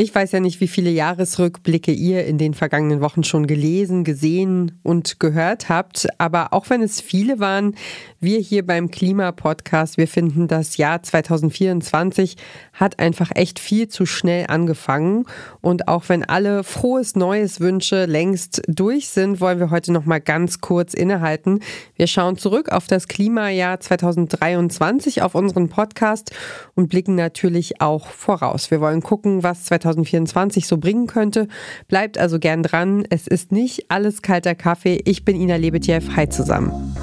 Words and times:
Ich 0.00 0.14
weiß 0.14 0.30
ja 0.30 0.38
nicht, 0.38 0.60
wie 0.60 0.68
viele 0.68 0.90
Jahresrückblicke 0.90 1.90
ihr 1.90 2.24
in 2.24 2.38
den 2.38 2.54
vergangenen 2.54 3.00
Wochen 3.00 3.24
schon 3.24 3.48
gelesen, 3.48 4.04
gesehen 4.04 4.78
und 4.84 5.18
gehört 5.18 5.68
habt. 5.68 6.06
Aber 6.18 6.52
auch 6.52 6.70
wenn 6.70 6.82
es 6.82 7.00
viele 7.00 7.40
waren, 7.40 7.74
wir 8.20 8.38
hier 8.38 8.64
beim 8.64 8.92
Klimapodcast, 8.92 9.96
wir 9.96 10.06
finden, 10.06 10.46
das 10.46 10.76
Jahr 10.76 11.02
2024 11.02 12.36
hat 12.74 13.00
einfach 13.00 13.32
echt 13.34 13.58
viel 13.58 13.88
zu 13.88 14.06
schnell 14.06 14.46
angefangen. 14.46 15.24
Und 15.62 15.88
auch 15.88 16.04
wenn 16.08 16.22
alle 16.22 16.62
frohes 16.62 17.16
Neues 17.16 17.58
Wünsche 17.58 18.04
längst 18.04 18.62
durch 18.68 19.08
sind, 19.08 19.40
wollen 19.40 19.58
wir 19.58 19.70
heute 19.72 19.92
noch 19.92 20.04
mal 20.04 20.20
ganz 20.20 20.60
kurz 20.60 20.94
innehalten. 20.94 21.58
Wir 21.96 22.06
schauen 22.06 22.38
zurück 22.38 22.70
auf 22.70 22.86
das 22.86 23.08
Klimajahr 23.08 23.80
2023 23.80 25.22
auf 25.22 25.34
unseren 25.34 25.68
Podcast 25.68 26.30
und 26.76 26.88
blicken 26.88 27.16
natürlich 27.16 27.80
auch 27.80 28.06
voraus. 28.06 28.70
Wir 28.70 28.80
wollen 28.80 29.02
gucken, 29.02 29.42
was 29.42 29.64
2024 29.64 29.87
2024 29.88 30.66
so 30.66 30.78
bringen 30.78 31.06
könnte. 31.06 31.48
Bleibt 31.88 32.18
also 32.18 32.38
gern 32.38 32.62
dran. 32.62 33.04
Es 33.08 33.26
ist 33.26 33.52
nicht 33.52 33.90
alles 33.90 34.22
kalter 34.22 34.54
Kaffee. 34.54 35.00
Ich 35.04 35.24
bin 35.24 35.36
Ina 35.36 35.56
Lebetjew. 35.56 36.02
Hi 36.16 36.28
zusammen. 36.28 36.94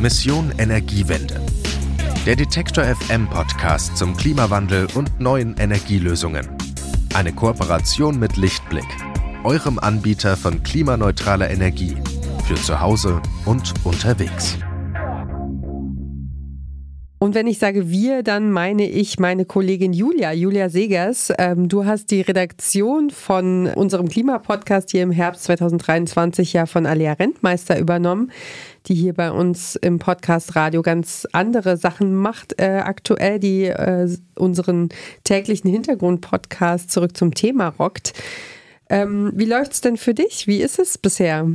Mission 0.00 0.52
Energiewende. 0.58 1.40
Der 2.26 2.36
Detektor 2.36 2.84
FM 2.84 3.28
Podcast 3.28 3.96
zum 3.96 4.16
Klimawandel 4.16 4.86
und 4.94 5.20
neuen 5.20 5.56
Energielösungen. 5.58 6.48
Eine 7.14 7.32
Kooperation 7.32 8.18
mit 8.18 8.36
Lichtblick, 8.36 8.86
eurem 9.44 9.78
Anbieter 9.78 10.36
von 10.36 10.62
klimaneutraler 10.62 11.50
Energie 11.50 11.96
für 12.46 12.54
zu 12.54 12.80
Hause 12.80 13.20
und 13.44 13.72
unterwegs. 13.84 14.58
Und 17.24 17.34
wenn 17.34 17.46
ich 17.46 17.58
sage 17.58 17.88
wir, 17.88 18.22
dann 18.22 18.50
meine 18.50 18.86
ich 18.86 19.18
meine 19.18 19.46
Kollegin 19.46 19.94
Julia, 19.94 20.34
Julia 20.34 20.68
Segers. 20.68 21.32
Ähm, 21.38 21.70
du 21.70 21.86
hast 21.86 22.10
die 22.10 22.20
Redaktion 22.20 23.08
von 23.08 23.66
unserem 23.66 24.10
Klimapodcast 24.10 24.90
hier 24.90 25.02
im 25.02 25.10
Herbst 25.10 25.44
2023 25.44 26.52
ja 26.52 26.66
von 26.66 26.84
Alia 26.84 27.14
Rentmeister 27.14 27.78
übernommen, 27.78 28.30
die 28.88 28.94
hier 28.94 29.14
bei 29.14 29.30
uns 29.30 29.74
im 29.74 29.98
Podcast 29.98 30.54
Radio 30.54 30.82
ganz 30.82 31.26
andere 31.32 31.78
Sachen 31.78 32.14
macht 32.14 32.60
äh, 32.60 32.82
aktuell, 32.84 33.38
die 33.38 33.68
äh, 33.68 34.06
unseren 34.34 34.90
täglichen 35.24 35.70
Hintergrund-Podcast 35.70 36.90
zurück 36.90 37.16
zum 37.16 37.32
Thema 37.32 37.68
rockt. 37.68 38.12
Ähm, 38.90 39.32
wie 39.34 39.46
läuft's 39.46 39.80
denn 39.80 39.96
für 39.96 40.12
dich? 40.12 40.46
Wie 40.46 40.60
ist 40.60 40.78
es 40.78 40.98
bisher? 40.98 41.48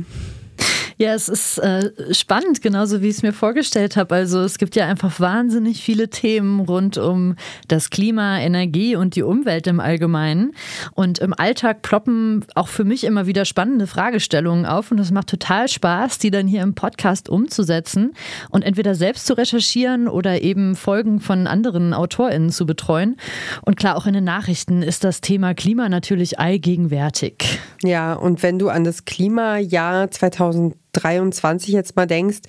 Ja, 1.00 1.14
es 1.14 1.30
ist 1.30 1.56
äh, 1.56 1.92
spannend, 2.12 2.60
genauso 2.60 3.00
wie 3.00 3.08
ich 3.08 3.16
es 3.16 3.22
mir 3.22 3.32
vorgestellt 3.32 3.96
habe. 3.96 4.14
Also 4.16 4.40
es 4.40 4.58
gibt 4.58 4.76
ja 4.76 4.86
einfach 4.86 5.18
wahnsinnig 5.18 5.82
viele 5.82 6.10
Themen 6.10 6.60
rund 6.60 6.98
um 6.98 7.36
das 7.68 7.88
Klima, 7.88 8.38
Energie 8.38 8.96
und 8.96 9.16
die 9.16 9.22
Umwelt 9.22 9.66
im 9.66 9.80
Allgemeinen. 9.80 10.52
Und 10.92 11.18
im 11.18 11.32
Alltag 11.32 11.80
ploppen 11.80 12.44
auch 12.54 12.68
für 12.68 12.84
mich 12.84 13.04
immer 13.04 13.26
wieder 13.26 13.46
spannende 13.46 13.86
Fragestellungen 13.86 14.66
auf. 14.66 14.90
Und 14.90 15.00
es 15.00 15.10
macht 15.10 15.28
total 15.28 15.68
Spaß, 15.68 16.18
die 16.18 16.30
dann 16.30 16.46
hier 16.46 16.60
im 16.60 16.74
Podcast 16.74 17.30
umzusetzen 17.30 18.12
und 18.50 18.62
entweder 18.62 18.94
selbst 18.94 19.24
zu 19.24 19.32
recherchieren 19.38 20.06
oder 20.06 20.42
eben 20.42 20.76
Folgen 20.76 21.20
von 21.20 21.46
anderen 21.46 21.94
AutorInnen 21.94 22.50
zu 22.50 22.66
betreuen. 22.66 23.16
Und 23.62 23.78
klar, 23.78 23.96
auch 23.96 24.04
in 24.04 24.12
den 24.12 24.24
Nachrichten 24.24 24.82
ist 24.82 25.02
das 25.02 25.22
Thema 25.22 25.54
Klima 25.54 25.88
natürlich 25.88 26.38
allgegenwärtig. 26.38 27.58
Ja, 27.82 28.12
und 28.12 28.42
wenn 28.42 28.58
du 28.58 28.68
an 28.68 28.84
das 28.84 29.06
Klimajahr 29.06 30.10
2000 30.10 30.76
23 30.92 31.72
jetzt 31.72 31.96
mal 31.96 32.06
denkst 32.06 32.40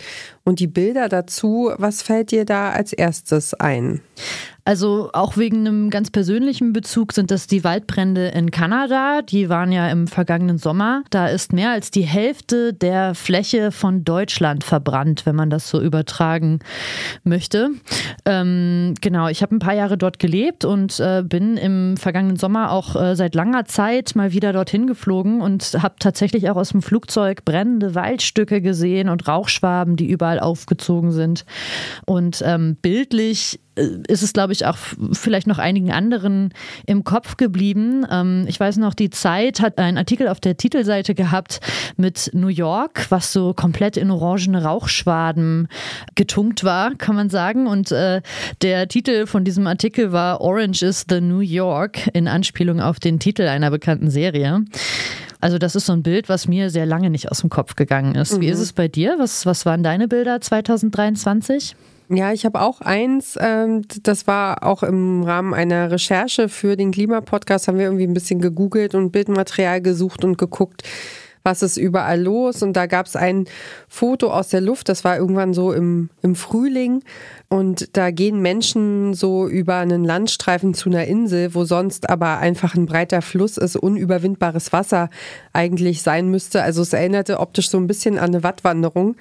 und 0.43 0.59
die 0.59 0.67
Bilder 0.67 1.09
dazu, 1.09 1.71
was 1.77 2.01
fällt 2.01 2.31
dir 2.31 2.45
da 2.45 2.71
als 2.71 2.93
erstes 2.93 3.53
ein? 3.53 4.01
Also 4.63 5.09
auch 5.13 5.37
wegen 5.37 5.67
einem 5.67 5.89
ganz 5.89 6.11
persönlichen 6.11 6.71
Bezug 6.71 7.13
sind 7.13 7.31
das 7.31 7.47
die 7.47 7.63
Waldbrände 7.63 8.27
in 8.27 8.51
Kanada. 8.51 9.23
Die 9.23 9.49
waren 9.49 9.71
ja 9.71 9.89
im 9.89 10.07
vergangenen 10.07 10.59
Sommer. 10.59 11.03
Da 11.09 11.27
ist 11.27 11.51
mehr 11.51 11.71
als 11.71 11.89
die 11.89 12.03
Hälfte 12.03 12.71
der 12.73 13.15
Fläche 13.15 13.71
von 13.71 14.03
Deutschland 14.03 14.63
verbrannt, 14.63 15.25
wenn 15.25 15.35
man 15.35 15.49
das 15.49 15.67
so 15.67 15.81
übertragen 15.81 16.59
möchte. 17.23 17.71
Ähm, 18.25 18.93
genau, 19.01 19.29
ich 19.29 19.41
habe 19.41 19.55
ein 19.55 19.59
paar 19.59 19.73
Jahre 19.73 19.97
dort 19.97 20.19
gelebt 20.19 20.63
und 20.63 20.99
äh, 20.99 21.23
bin 21.25 21.57
im 21.57 21.97
vergangenen 21.97 22.37
Sommer 22.37 22.71
auch 22.71 22.95
äh, 22.95 23.15
seit 23.15 23.33
langer 23.33 23.65
Zeit 23.65 24.15
mal 24.15 24.31
wieder 24.31 24.53
dorthin 24.53 24.85
geflogen 24.85 25.41
und 25.41 25.81
habe 25.81 25.95
tatsächlich 25.97 26.51
auch 26.51 26.57
aus 26.57 26.69
dem 26.69 26.83
Flugzeug 26.83 27.45
brennende 27.45 27.95
Waldstücke 27.95 28.61
gesehen 28.61 29.09
und 29.09 29.27
Rauchschwaben, 29.27 29.95
die 29.95 30.09
überall 30.09 30.30
aufgezogen 30.39 31.11
sind. 31.11 31.45
Und 32.05 32.41
ähm, 32.45 32.77
bildlich 32.81 33.59
äh, 33.75 33.87
ist 34.07 34.21
es, 34.21 34.33
glaube 34.33 34.53
ich, 34.53 34.65
auch 34.65 34.77
vielleicht 35.13 35.47
noch 35.47 35.57
einigen 35.57 35.91
anderen 35.91 36.53
im 36.85 37.03
Kopf 37.03 37.37
geblieben. 37.37 38.05
Ähm, 38.09 38.45
ich 38.47 38.59
weiß 38.59 38.77
noch, 38.77 38.93
die 38.93 39.09
Zeit 39.09 39.61
hat 39.61 39.77
einen 39.77 39.97
Artikel 39.97 40.27
auf 40.27 40.39
der 40.39 40.57
Titelseite 40.57 41.15
gehabt 41.15 41.59
mit 41.97 42.31
New 42.33 42.47
York, 42.47 43.07
was 43.09 43.31
so 43.33 43.53
komplett 43.53 43.97
in 43.97 44.11
orangene 44.11 44.63
Rauchschwaden 44.63 45.67
getunkt 46.15 46.63
war, 46.63 46.95
kann 46.95 47.15
man 47.15 47.29
sagen. 47.29 47.67
Und 47.67 47.91
äh, 47.91 48.21
der 48.61 48.87
Titel 48.87 49.25
von 49.25 49.43
diesem 49.43 49.67
Artikel 49.67 50.11
war 50.11 50.41
Orange 50.41 50.83
is 50.83 51.05
the 51.09 51.21
New 51.21 51.39
York 51.39 52.09
in 52.13 52.27
Anspielung 52.27 52.79
auf 52.81 52.99
den 52.99 53.19
Titel 53.19 53.43
einer 53.43 53.71
bekannten 53.71 54.09
Serie. 54.09 54.65
Also 55.41 55.57
das 55.57 55.75
ist 55.75 55.87
so 55.87 55.93
ein 55.93 56.03
Bild, 56.03 56.29
was 56.29 56.47
mir 56.47 56.69
sehr 56.69 56.85
lange 56.85 57.09
nicht 57.09 57.31
aus 57.31 57.41
dem 57.41 57.49
Kopf 57.49 57.75
gegangen 57.75 58.15
ist. 58.15 58.37
Mhm. 58.37 58.41
Wie 58.41 58.47
ist 58.47 58.59
es 58.59 58.73
bei 58.73 58.87
dir? 58.87 59.15
Was, 59.17 59.45
was 59.45 59.65
waren 59.65 59.83
deine 59.83 60.07
Bilder 60.07 60.39
2023? 60.39 61.75
Ja, 62.13 62.33
ich 62.33 62.45
habe 62.45 62.59
auch 62.59 62.81
eins, 62.81 63.37
ähm, 63.39 63.83
das 64.03 64.27
war 64.27 64.63
auch 64.63 64.83
im 64.83 65.23
Rahmen 65.23 65.53
einer 65.53 65.91
Recherche 65.91 66.49
für 66.49 66.75
den 66.75 66.91
Klimapodcast, 66.91 67.69
haben 67.69 67.77
wir 67.77 67.85
irgendwie 67.85 68.03
ein 68.05 68.13
bisschen 68.13 68.41
gegoogelt 68.41 68.95
und 68.95 69.11
Bildmaterial 69.11 69.81
gesucht 69.81 70.25
und 70.25 70.37
geguckt, 70.37 70.83
was 71.43 71.63
ist 71.63 71.77
überall 71.77 72.21
los. 72.21 72.63
Und 72.63 72.73
da 72.73 72.85
gab 72.85 73.05
es 73.05 73.15
ein 73.15 73.45
Foto 73.87 74.31
aus 74.31 74.49
der 74.49 74.61
Luft, 74.61 74.89
das 74.89 75.03
war 75.03 75.17
irgendwann 75.17 75.53
so 75.53 75.73
im, 75.73 76.09
im 76.21 76.35
Frühling. 76.35 77.03
Und 77.49 77.97
da 77.97 78.11
gehen 78.11 78.41
Menschen 78.41 79.13
so 79.13 79.47
über 79.47 79.75
einen 79.77 80.05
Landstreifen 80.05 80.73
zu 80.73 80.89
einer 80.89 81.05
Insel, 81.05 81.53
wo 81.53 81.65
sonst 81.65 82.09
aber 82.09 82.37
einfach 82.39 82.75
ein 82.75 82.85
breiter 82.85 83.21
Fluss 83.21 83.57
ist, 83.57 83.75
unüberwindbares 83.75 84.71
Wasser 84.71 85.09
eigentlich 85.51 86.01
sein 86.01 86.29
müsste. 86.29 86.63
Also 86.63 86.81
es 86.81 86.93
erinnerte 86.93 87.39
optisch 87.39 87.69
so 87.69 87.77
ein 87.77 87.87
bisschen 87.87 88.17
an 88.17 88.29
eine 88.29 88.43
Wattwanderung. 88.43 89.17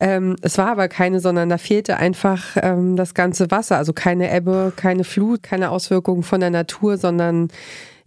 Ähm, 0.00 0.36
es 0.42 0.58
war 0.58 0.66
aber 0.66 0.88
keine, 0.88 1.20
sondern 1.20 1.48
da 1.48 1.58
fehlte 1.58 1.96
einfach 1.96 2.56
ähm, 2.60 2.96
das 2.96 3.14
ganze 3.14 3.50
Wasser. 3.50 3.78
Also 3.78 3.92
keine 3.92 4.34
Ebbe, 4.34 4.72
keine 4.74 5.04
Flut, 5.04 5.42
keine 5.42 5.70
Auswirkungen 5.70 6.24
von 6.24 6.40
der 6.40 6.50
Natur, 6.50 6.98
sondern 6.98 7.48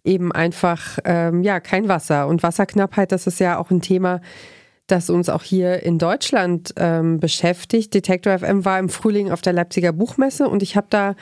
eben 0.06 0.32
einfach 0.32 1.00
ähm, 1.04 1.44
ja 1.44 1.60
kein 1.60 1.88
Wasser. 1.88 2.28
Und 2.28 2.44
Wasserknappheit, 2.44 3.12
das 3.12 3.28
ist 3.28 3.40
ja 3.40 3.58
auch 3.58 3.72
ein 3.72 3.82
Thema, 3.82 4.22
das 4.88 5.10
uns 5.10 5.30
auch 5.30 5.44
hier 5.44 5.84
in 5.84 5.98
Deutschland 5.98 6.74
ähm, 6.78 7.20
beschäftigt. 7.20 7.94
Detektor 7.94 8.38
FM 8.38 8.66
war 8.66 8.80
im 8.80 8.90
Frühling 8.90 9.32
auf 9.32 9.42
der 9.42 9.54
Leipziger 9.54 9.92
Buchmesse 9.92 10.48
und 10.48 10.62
ich 10.62 10.76
habe 10.76 10.88
da 10.90 11.16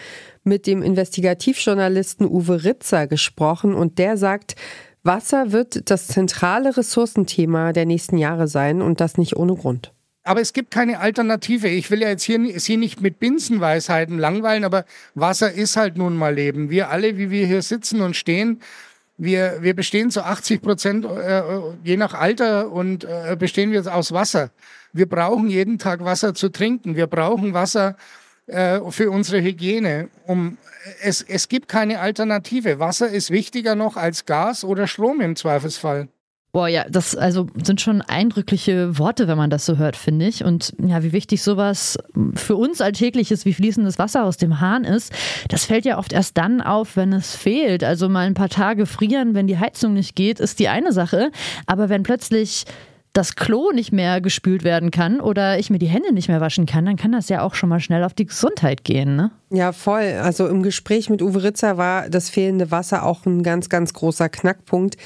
mit 0.44 0.68
dem 0.68 0.82
Investigativjournalisten 0.82 2.28
Uwe 2.28 2.64
Ritzer 2.64 3.08
gesprochen 3.08 3.74
und 3.74 4.00
der 4.00 4.18
sagt, 4.18 4.56
Wasser 5.04 5.52
wird 5.52 5.90
das 5.90 6.08
zentrale 6.08 6.76
Ressourcenthema 6.76 7.74
der 7.74 7.86
nächsten 7.86 8.18
Jahre 8.18 8.48
sein 8.48 8.82
und 8.82 9.02
das 9.02 9.18
nicht 9.18 9.36
ohne 9.36 9.56
Grund. 9.56 9.94
Aber 10.24 10.40
es 10.40 10.54
gibt 10.54 10.72
keine 10.72 11.00
Alternative. 11.00 11.68
Ich 11.68 11.92
will 11.92 12.02
ja 12.02 12.10
jetzt 12.10 12.24
hier 12.24 12.60
Sie 12.60 12.78
nicht 12.78 13.02
mit 13.02 13.20
Binsenweisheiten 13.20 14.18
langweilen, 14.18 14.64
aber 14.64 14.86
Wasser 15.16 15.52
ist 15.52 15.76
halt 15.76 15.98
nun 15.98 16.16
mal 16.16 16.34
Leben. 16.34 16.70
Wir 16.70 16.90
alle, 16.90 17.18
wie 17.18 17.30
wir 17.30 17.46
hier 17.46 17.62
sitzen 17.62 18.02
und 18.02 18.16
stehen, 18.16 18.62
wir, 19.18 19.58
wir 19.62 19.76
bestehen 19.76 20.12
zu 20.12 20.24
80 20.24 20.62
Prozent, 20.62 21.06
äh, 21.06 21.44
je 21.84 21.98
nach 21.98 22.14
Alter, 22.14 22.72
und 22.72 23.04
äh, 23.04 23.36
bestehen 23.38 23.72
wir 23.72 23.94
aus 23.94 24.12
Wasser. 24.12 24.52
Wir 24.92 25.08
brauchen 25.08 25.50
jeden 25.50 25.78
Tag 25.78 26.04
Wasser 26.04 26.34
zu 26.34 26.50
trinken. 26.50 26.96
Wir 26.96 27.08
brauchen 27.08 27.54
Wasser 27.54 27.98
äh, 28.48 28.80
für 28.90 29.12
unsere 29.12 29.42
Hygiene. 29.42 30.10
Um, 30.26 30.58
es, 31.02 31.22
es 31.22 31.48
gibt 31.48 31.68
keine 31.68 32.00
Alternative. 32.00 32.80
Wasser 32.80 33.10
ist 33.10 33.30
wichtiger 33.30 33.76
noch 33.76 33.98
als 33.98 34.26
Gas 34.26 34.64
oder 34.64 34.88
Strom 34.88 35.22
im 35.22 35.36
Zweifelsfall. 35.36 36.08
Boah, 36.54 36.68
ja, 36.68 36.86
das 36.88 37.16
also 37.16 37.48
sind 37.64 37.82
schon 37.82 38.04
eindrückliche 38.04 39.00
Worte, 39.00 39.28
wenn 39.28 39.38
man 39.38 39.50
das 39.50 39.66
so 39.66 39.78
hört, 39.78 39.96
finde 39.96 40.28
ich. 40.28 40.44
Und 40.44 40.72
ja, 40.78 41.02
wie 41.02 41.12
wichtig 41.12 41.42
sowas 41.42 41.98
für 42.36 42.56
uns 42.56 42.80
alltägliches 42.80 43.44
wie 43.46 43.56
fließendes 43.56 43.98
Wasser 43.98 44.24
aus 44.24 44.38
dem 44.38 44.60
Hahn 44.60 44.84
ist, 44.84 45.12
das 45.50 45.66
fällt 45.66 45.84
ja 45.84 45.98
oft 45.98 46.14
erst 46.14 46.38
dann 46.38 46.62
auf, 46.62 46.96
wenn 46.96 47.12
es 47.12 47.36
fehlt. 47.36 47.84
Also 47.84 48.08
mal 48.08 48.28
ein 48.28 48.36
paar 48.36 48.50
Tage 48.50 48.86
frieren, 48.86 49.34
wenn 49.34 49.48
die 49.48 49.58
Heizung 49.58 49.96
nicht 49.96 50.16
geht, 50.16 50.40
ist 50.40 50.60
die 50.60 50.68
eine 50.68 50.94
Sache. 50.94 51.32
Aber 51.66 51.90
wenn 51.90 52.04
plötzlich 52.04 52.66
das 53.14 53.36
Klo 53.36 53.72
nicht 53.72 53.92
mehr 53.92 54.22
gespült 54.22 54.64
werden 54.64 54.92
kann 54.92 55.22
oder 55.22 55.58
ich 55.58 55.72
mir 55.72 55.80
die 55.80 55.88
Hände 55.88 56.14
nicht 56.14 56.28
mehr 56.28 56.42
waschen 56.42 56.68
kann, 56.68 56.86
dann 56.86 56.98
kann 56.98 57.14
das 57.14 57.30
ja 57.30 57.42
auch 57.42 57.56
schon 57.56 57.70
mal 57.70 57.80
schnell 57.80 58.04
auf 58.04 58.14
die 58.14 58.26
Gesundheit 58.26 58.84
gehen, 58.84 59.16
ne? 59.16 59.32
Ja, 59.50 59.72
voll. 59.72 60.20
Also 60.22 60.48
im 60.48 60.62
Gespräch 60.62 61.10
mit 61.10 61.24
Uwe 61.24 61.44
Ritzer 61.44 61.78
war 61.78 62.10
das 62.10 62.30
fehlende 62.30 62.70
Wasser 62.70 63.04
auch 63.04 63.26
ein 63.26 63.42
ganz, 63.42 63.70
ganz 63.70 63.94
großer 63.94 64.30
Knackpunkt. 64.30 64.98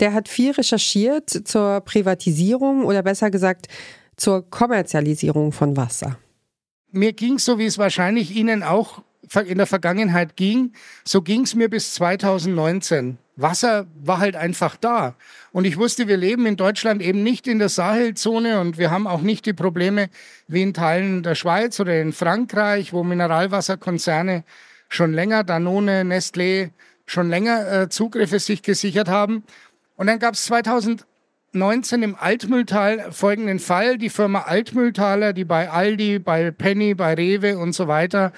Der 0.00 0.12
hat 0.12 0.28
viel 0.28 0.52
recherchiert 0.52 1.30
zur 1.30 1.80
Privatisierung 1.80 2.84
oder 2.84 3.02
besser 3.02 3.30
gesagt 3.30 3.68
zur 4.16 4.48
Kommerzialisierung 4.48 5.52
von 5.52 5.76
Wasser. 5.76 6.18
Mir 6.90 7.12
ging 7.12 7.34
es 7.34 7.44
so, 7.44 7.58
wie 7.58 7.66
es 7.66 7.78
wahrscheinlich 7.78 8.34
Ihnen 8.34 8.62
auch 8.62 9.02
in 9.46 9.58
der 9.58 9.66
Vergangenheit 9.66 10.36
ging, 10.36 10.72
so 11.04 11.22
ging 11.22 11.42
es 11.42 11.54
mir 11.54 11.68
bis 11.68 11.94
2019. 11.94 13.18
Wasser 13.36 13.86
war 14.02 14.18
halt 14.18 14.36
einfach 14.36 14.76
da. 14.76 15.14
Und 15.52 15.64
ich 15.64 15.76
wusste, 15.76 16.08
wir 16.08 16.16
leben 16.16 16.46
in 16.46 16.56
Deutschland 16.56 17.02
eben 17.02 17.22
nicht 17.22 17.46
in 17.46 17.58
der 17.58 17.68
Sahelzone 17.68 18.60
und 18.60 18.78
wir 18.78 18.90
haben 18.90 19.06
auch 19.06 19.20
nicht 19.20 19.46
die 19.46 19.52
Probleme 19.52 20.08
wie 20.48 20.62
in 20.62 20.74
Teilen 20.74 21.22
der 21.22 21.34
Schweiz 21.34 21.78
oder 21.78 22.00
in 22.00 22.12
Frankreich, 22.12 22.92
wo 22.92 23.04
Mineralwasserkonzerne 23.04 24.44
schon 24.88 25.12
länger, 25.12 25.44
Danone, 25.44 26.02
Nestlé, 26.02 26.70
schon 27.06 27.28
länger 27.28 27.82
äh, 27.82 27.88
Zugriffe 27.88 28.40
sich 28.40 28.62
gesichert 28.62 29.08
haben. 29.08 29.44
Und 29.98 30.06
dann 30.06 30.20
gab 30.20 30.34
es 30.34 30.44
2019 30.44 32.04
im 32.04 32.14
Altmühltal 32.14 33.10
folgenden 33.10 33.58
Fall. 33.58 33.98
Die 33.98 34.10
Firma 34.10 34.42
Altmühltaler, 34.42 35.32
die 35.32 35.44
bei 35.44 35.68
Aldi, 35.68 36.20
bei 36.20 36.52
Penny, 36.52 36.94
bei 36.94 37.14
Rewe 37.14 37.58
und 37.58 37.72
so 37.72 37.88
weiter 37.88 38.32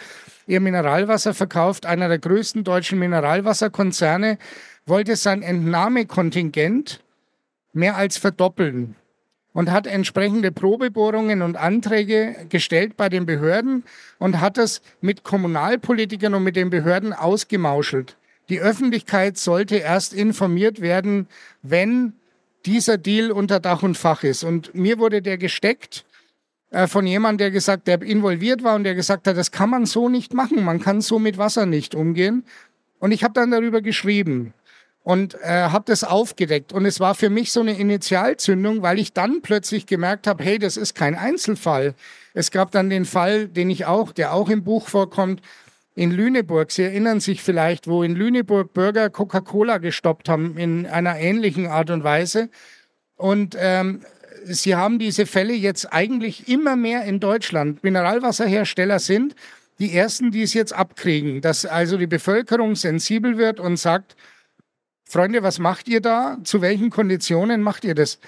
ihr 0.47 0.61
Mineralwasser 0.61 1.35
verkauft, 1.35 1.85
einer 1.85 2.09
der 2.09 2.19
größten 2.19 2.65
deutschen 2.65 2.99
Mineralwasserkonzerne, 2.99 4.39
wollte 4.87 5.17
sein 5.17 5.43
Entnahmekontingent 5.43 7.03
mehr 7.75 7.95
als 7.95 8.17
verdoppeln 8.17 8.97
und 9.53 9.71
hat 9.71 9.87
entsprechende 9.87 10.51
Probebohrungen 10.53 11.43
und 11.43 11.59
Anträge 11.59 12.47
gestellt 12.49 12.97
bei 12.97 13.11
den 13.11 13.27
Behörden 13.27 13.85
und 14.19 14.41
hat 14.41 14.57
das 14.57 14.81
mit 15.03 15.25
Kommunalpolitikern 15.25 16.35
und 16.35 16.43
mit 16.43 16.57
den 16.57 16.71
Behörden 16.71 17.13
ausgemauschelt. 17.13 18.17
Die 18.51 18.61
Öffentlichkeit 18.61 19.39
sollte 19.39 19.77
erst 19.77 20.13
informiert 20.13 20.81
werden, 20.81 21.29
wenn 21.63 22.15
dieser 22.67 22.99
Deal 22.99 23.31
unter 23.31 23.61
Dach 23.61 23.83
und 23.83 23.97
Fach 23.97 24.25
ist. 24.25 24.43
Und 24.43 24.75
mir 24.75 24.99
wurde 24.99 25.23
der 25.23 25.39
gesteckt 25.39 26.05
äh, 26.71 26.89
von 26.89 27.07
jemandem, 27.07 27.39
der 27.39 27.51
gesagt, 27.53 27.87
der 27.87 28.03
involviert 28.03 28.65
war 28.65 28.75
und 28.75 28.85
der 28.85 28.97
gesagt 28.97 29.29
hat, 29.29 29.37
das 29.37 29.53
kann 29.53 29.71
man 29.71 29.87
so 29.87 30.09
nicht 30.09 30.35
machen, 30.35 30.65
man 30.65 30.81
kann 30.81 31.01
so 31.01 31.19
mit 31.19 31.39
Wasser 31.39 31.65
nicht 31.65 31.95
umgehen. 31.95 32.45
Und 32.99 33.13
ich 33.13 33.23
habe 33.23 33.35
dann 33.35 33.53
darüber 33.53 33.81
geschrieben 33.81 34.53
und 35.05 35.35
äh, 35.43 35.47
habe 35.47 35.85
das 35.87 36.05
aufgedeckt. 36.05 36.73
Und 36.73 36.85
es 36.87 37.01
war 37.01 37.15
für 37.15 37.31
mich 37.31 37.53
so 37.53 37.61
eine 37.61 37.79
Initialzündung, 37.79 38.83
weil 38.83 38.99
ich 38.99 39.13
dann 39.13 39.43
plötzlich 39.43 39.87
gemerkt 39.87 40.27
habe, 40.27 40.43
hey, 40.45 40.59
das 40.59 40.77
ist 40.77 40.95
kein 40.95 41.15
Einzelfall. 41.15 41.95
Es 42.35 42.51
gab 42.51 42.73
dann 42.73 42.91
den 42.91 43.05
Fall, 43.05 43.47
den 43.47 43.71
ich 43.71 43.87
auch, 43.87 44.13
der 44.13 44.35
auch 44.35 44.51
im 44.51 44.65
Buch 44.65 44.89
vorkommt, 44.89 45.41
in 45.95 46.11
Lüneburg. 46.11 46.71
Sie 46.71 46.83
erinnern 46.83 47.21
sich 47.21 47.43
vielleicht, 47.43 47.87
wo 47.89 48.03
in 48.03 48.15
Lüneburg 48.15 48.73
Bürger 48.73 49.11
Coca-Cola 49.11 49.79
gestoppt 49.79 50.29
haben 50.29 50.57
in 50.57 50.87
einer 50.87 51.19
ähnlichen 51.19 51.67
Art 51.67 51.91
und 51.91 52.05
Weise. 52.05 52.49
Und 53.17 53.57
ähm, 53.59 54.01
Sie 54.45 54.75
haben 54.75 54.99
diese 54.99 55.27
Fälle 55.27 55.53
jetzt 55.53 55.93
eigentlich 55.93 56.49
immer 56.49 56.77
mehr 56.77 57.05
in 57.05 57.21
Deutschland. 57.21 57.85
Mineralwasserhersteller 57.85 58.99
sind 58.99 59.35
die 59.79 59.95
ersten, 59.95 60.31
die 60.31 60.43
es 60.43 60.55
jetzt 60.55 60.73
abkriegen, 60.73 61.41
dass 61.41 61.67
also 61.67 61.97
die 61.97 62.07
Bevölkerung 62.07 62.75
sensibel 62.77 63.39
wird 63.39 63.61
und 63.61 63.77
sagt, 63.77 64.17
Freunde, 65.05 65.43
was 65.43 65.59
macht 65.59 65.89
ihr 65.89 66.01
da? 66.01 66.39
Zu 66.45 66.61
welchen 66.61 66.91
Konditionen 66.91 67.63
macht 67.63 67.85
ihr 67.85 67.95
das? 67.95 68.19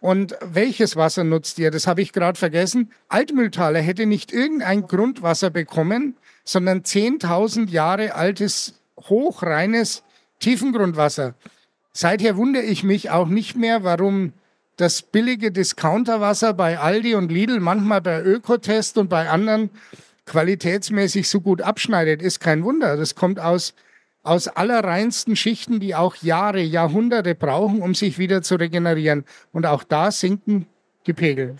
Und 0.00 0.34
welches 0.40 0.96
Wasser 0.96 1.24
nutzt 1.24 1.58
ihr? 1.58 1.70
Das 1.70 1.86
habe 1.86 2.00
ich 2.00 2.12
gerade 2.12 2.38
vergessen. 2.38 2.90
Altmühltaler 3.08 3.80
hätte 3.80 4.06
nicht 4.06 4.32
irgendein 4.32 4.86
Grundwasser 4.86 5.50
bekommen, 5.50 6.16
sondern 6.50 6.80
10.000 6.80 7.68
Jahre 7.70 8.14
altes, 8.14 8.74
hochreines 8.98 10.02
Tiefengrundwasser. 10.40 11.34
Seither 11.92 12.36
wundere 12.36 12.64
ich 12.64 12.82
mich 12.82 13.10
auch 13.10 13.28
nicht 13.28 13.56
mehr, 13.56 13.84
warum 13.84 14.32
das 14.76 15.02
billige 15.02 15.52
Discounterwasser 15.52 16.52
bei 16.54 16.78
Aldi 16.78 17.14
und 17.14 17.30
Lidl, 17.30 17.60
manchmal 17.60 18.00
bei 18.00 18.20
Ökotest 18.22 18.98
und 18.98 19.08
bei 19.08 19.28
anderen 19.28 19.70
qualitätsmäßig 20.26 21.28
so 21.28 21.40
gut 21.40 21.62
abschneidet, 21.62 22.20
ist 22.20 22.40
kein 22.40 22.64
Wunder. 22.64 22.96
Das 22.96 23.14
kommt 23.14 23.38
aus 23.38 23.74
aus 24.22 24.48
allerreinsten 24.48 25.34
Schichten, 25.34 25.80
die 25.80 25.94
auch 25.94 26.16
Jahre, 26.16 26.60
Jahrhunderte 26.60 27.34
brauchen, 27.34 27.80
um 27.80 27.94
sich 27.94 28.18
wieder 28.18 28.42
zu 28.42 28.56
regenerieren. 28.56 29.24
Und 29.50 29.64
auch 29.64 29.82
da 29.82 30.10
sinken 30.10 30.66
die 31.06 31.14
Pegel. 31.14 31.56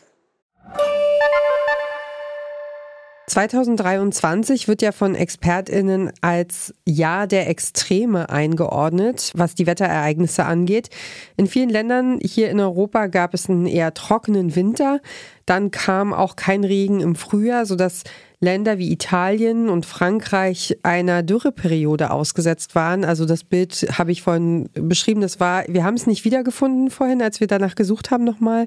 2023 3.31 4.67
wird 4.67 4.83
ja 4.83 4.91
von 4.91 5.15
ExpertInnen 5.15 6.11
als 6.21 6.75
Jahr 6.85 7.29
der 7.29 7.49
Extreme 7.49 8.29
eingeordnet, 8.29 9.31
was 9.37 9.55
die 9.55 9.69
Wetterereignisse 9.69 10.45
angeht. 10.45 10.91
In 11.37 11.47
vielen 11.47 11.69
Ländern 11.69 12.19
hier 12.21 12.51
in 12.51 12.59
Europa 12.59 13.07
gab 13.07 13.33
es 13.33 13.49
einen 13.49 13.67
eher 13.67 13.95
trockenen 13.95 14.57
Winter. 14.57 15.01
Dann 15.47 15.71
kam 15.71 16.13
auch 16.13 16.35
kein 16.35 16.65
Regen 16.65 16.99
im 16.99 17.15
Frühjahr, 17.15 17.67
sodass 17.67 18.03
Länder 18.41 18.79
wie 18.79 18.91
Italien 18.91 19.69
und 19.69 19.87
Frankreich 19.87 20.79
einer 20.83 21.23
Dürreperiode 21.23 22.11
ausgesetzt 22.11 22.75
waren. 22.75 23.05
Also 23.05 23.27
das 23.27 23.45
Bild 23.45 23.87
habe 23.97 24.11
ich 24.11 24.23
vorhin 24.23 24.71
beschrieben. 24.73 25.21
Das 25.21 25.39
war, 25.39 25.63
wir 25.69 25.85
haben 25.85 25.95
es 25.95 26.09
nicht 26.09 26.25
wiedergefunden 26.25 26.91
vorhin, 26.91 27.23
als 27.23 27.39
wir 27.39 27.47
danach 27.47 27.77
gesucht 27.77 28.11
haben 28.11 28.25
nochmal. 28.25 28.67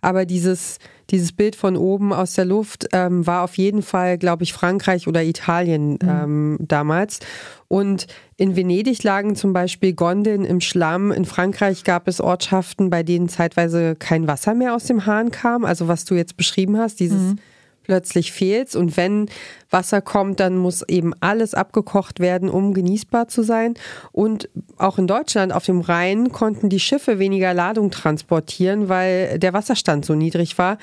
Aber 0.00 0.24
dieses, 0.24 0.78
dieses 1.10 1.32
Bild 1.32 1.56
von 1.56 1.76
oben 1.76 2.12
aus 2.12 2.34
der 2.34 2.44
Luft 2.44 2.88
ähm, 2.92 3.26
war 3.26 3.42
auf 3.42 3.56
jeden 3.56 3.82
Fall, 3.82 4.18
glaube 4.18 4.44
ich, 4.44 4.52
Frankreich 4.52 5.08
oder 5.08 5.22
Italien 5.22 5.92
mhm. 5.92 5.98
ähm, 6.02 6.58
damals. 6.60 7.20
Und 7.68 8.06
in 8.36 8.56
Venedig 8.56 9.02
lagen 9.02 9.36
zum 9.36 9.52
Beispiel 9.52 9.92
Gondeln 9.92 10.44
im 10.44 10.60
Schlamm. 10.60 11.12
In 11.12 11.24
Frankreich 11.24 11.84
gab 11.84 12.08
es 12.08 12.20
Ortschaften, 12.20 12.90
bei 12.90 13.02
denen 13.02 13.28
zeitweise 13.28 13.94
kein 13.96 14.26
Wasser 14.26 14.54
mehr 14.54 14.74
aus 14.74 14.84
dem 14.84 15.06
Hahn 15.06 15.30
kam. 15.30 15.64
Also 15.64 15.88
was 15.88 16.04
du 16.04 16.14
jetzt 16.14 16.36
beschrieben 16.36 16.78
hast, 16.78 17.00
dieses 17.00 17.32
mhm 17.32 17.38
plötzlich 17.82 18.32
fehlt. 18.32 18.74
Und 18.76 18.96
wenn 18.96 19.26
Wasser 19.70 20.00
kommt, 20.00 20.40
dann 20.40 20.56
muss 20.56 20.82
eben 20.88 21.12
alles 21.20 21.54
abgekocht 21.54 22.20
werden, 22.20 22.48
um 22.48 22.74
genießbar 22.74 23.28
zu 23.28 23.42
sein. 23.42 23.74
Und 24.12 24.48
auch 24.76 24.98
in 24.98 25.06
Deutschland 25.06 25.52
auf 25.52 25.64
dem 25.64 25.80
Rhein 25.80 26.32
konnten 26.32 26.68
die 26.68 26.80
Schiffe 26.80 27.18
weniger 27.18 27.54
Ladung 27.54 27.90
transportieren, 27.90 28.88
weil 28.88 29.38
der 29.38 29.52
Wasserstand 29.52 30.04
so 30.04 30.14
niedrig 30.14 30.58
war. 30.58 30.78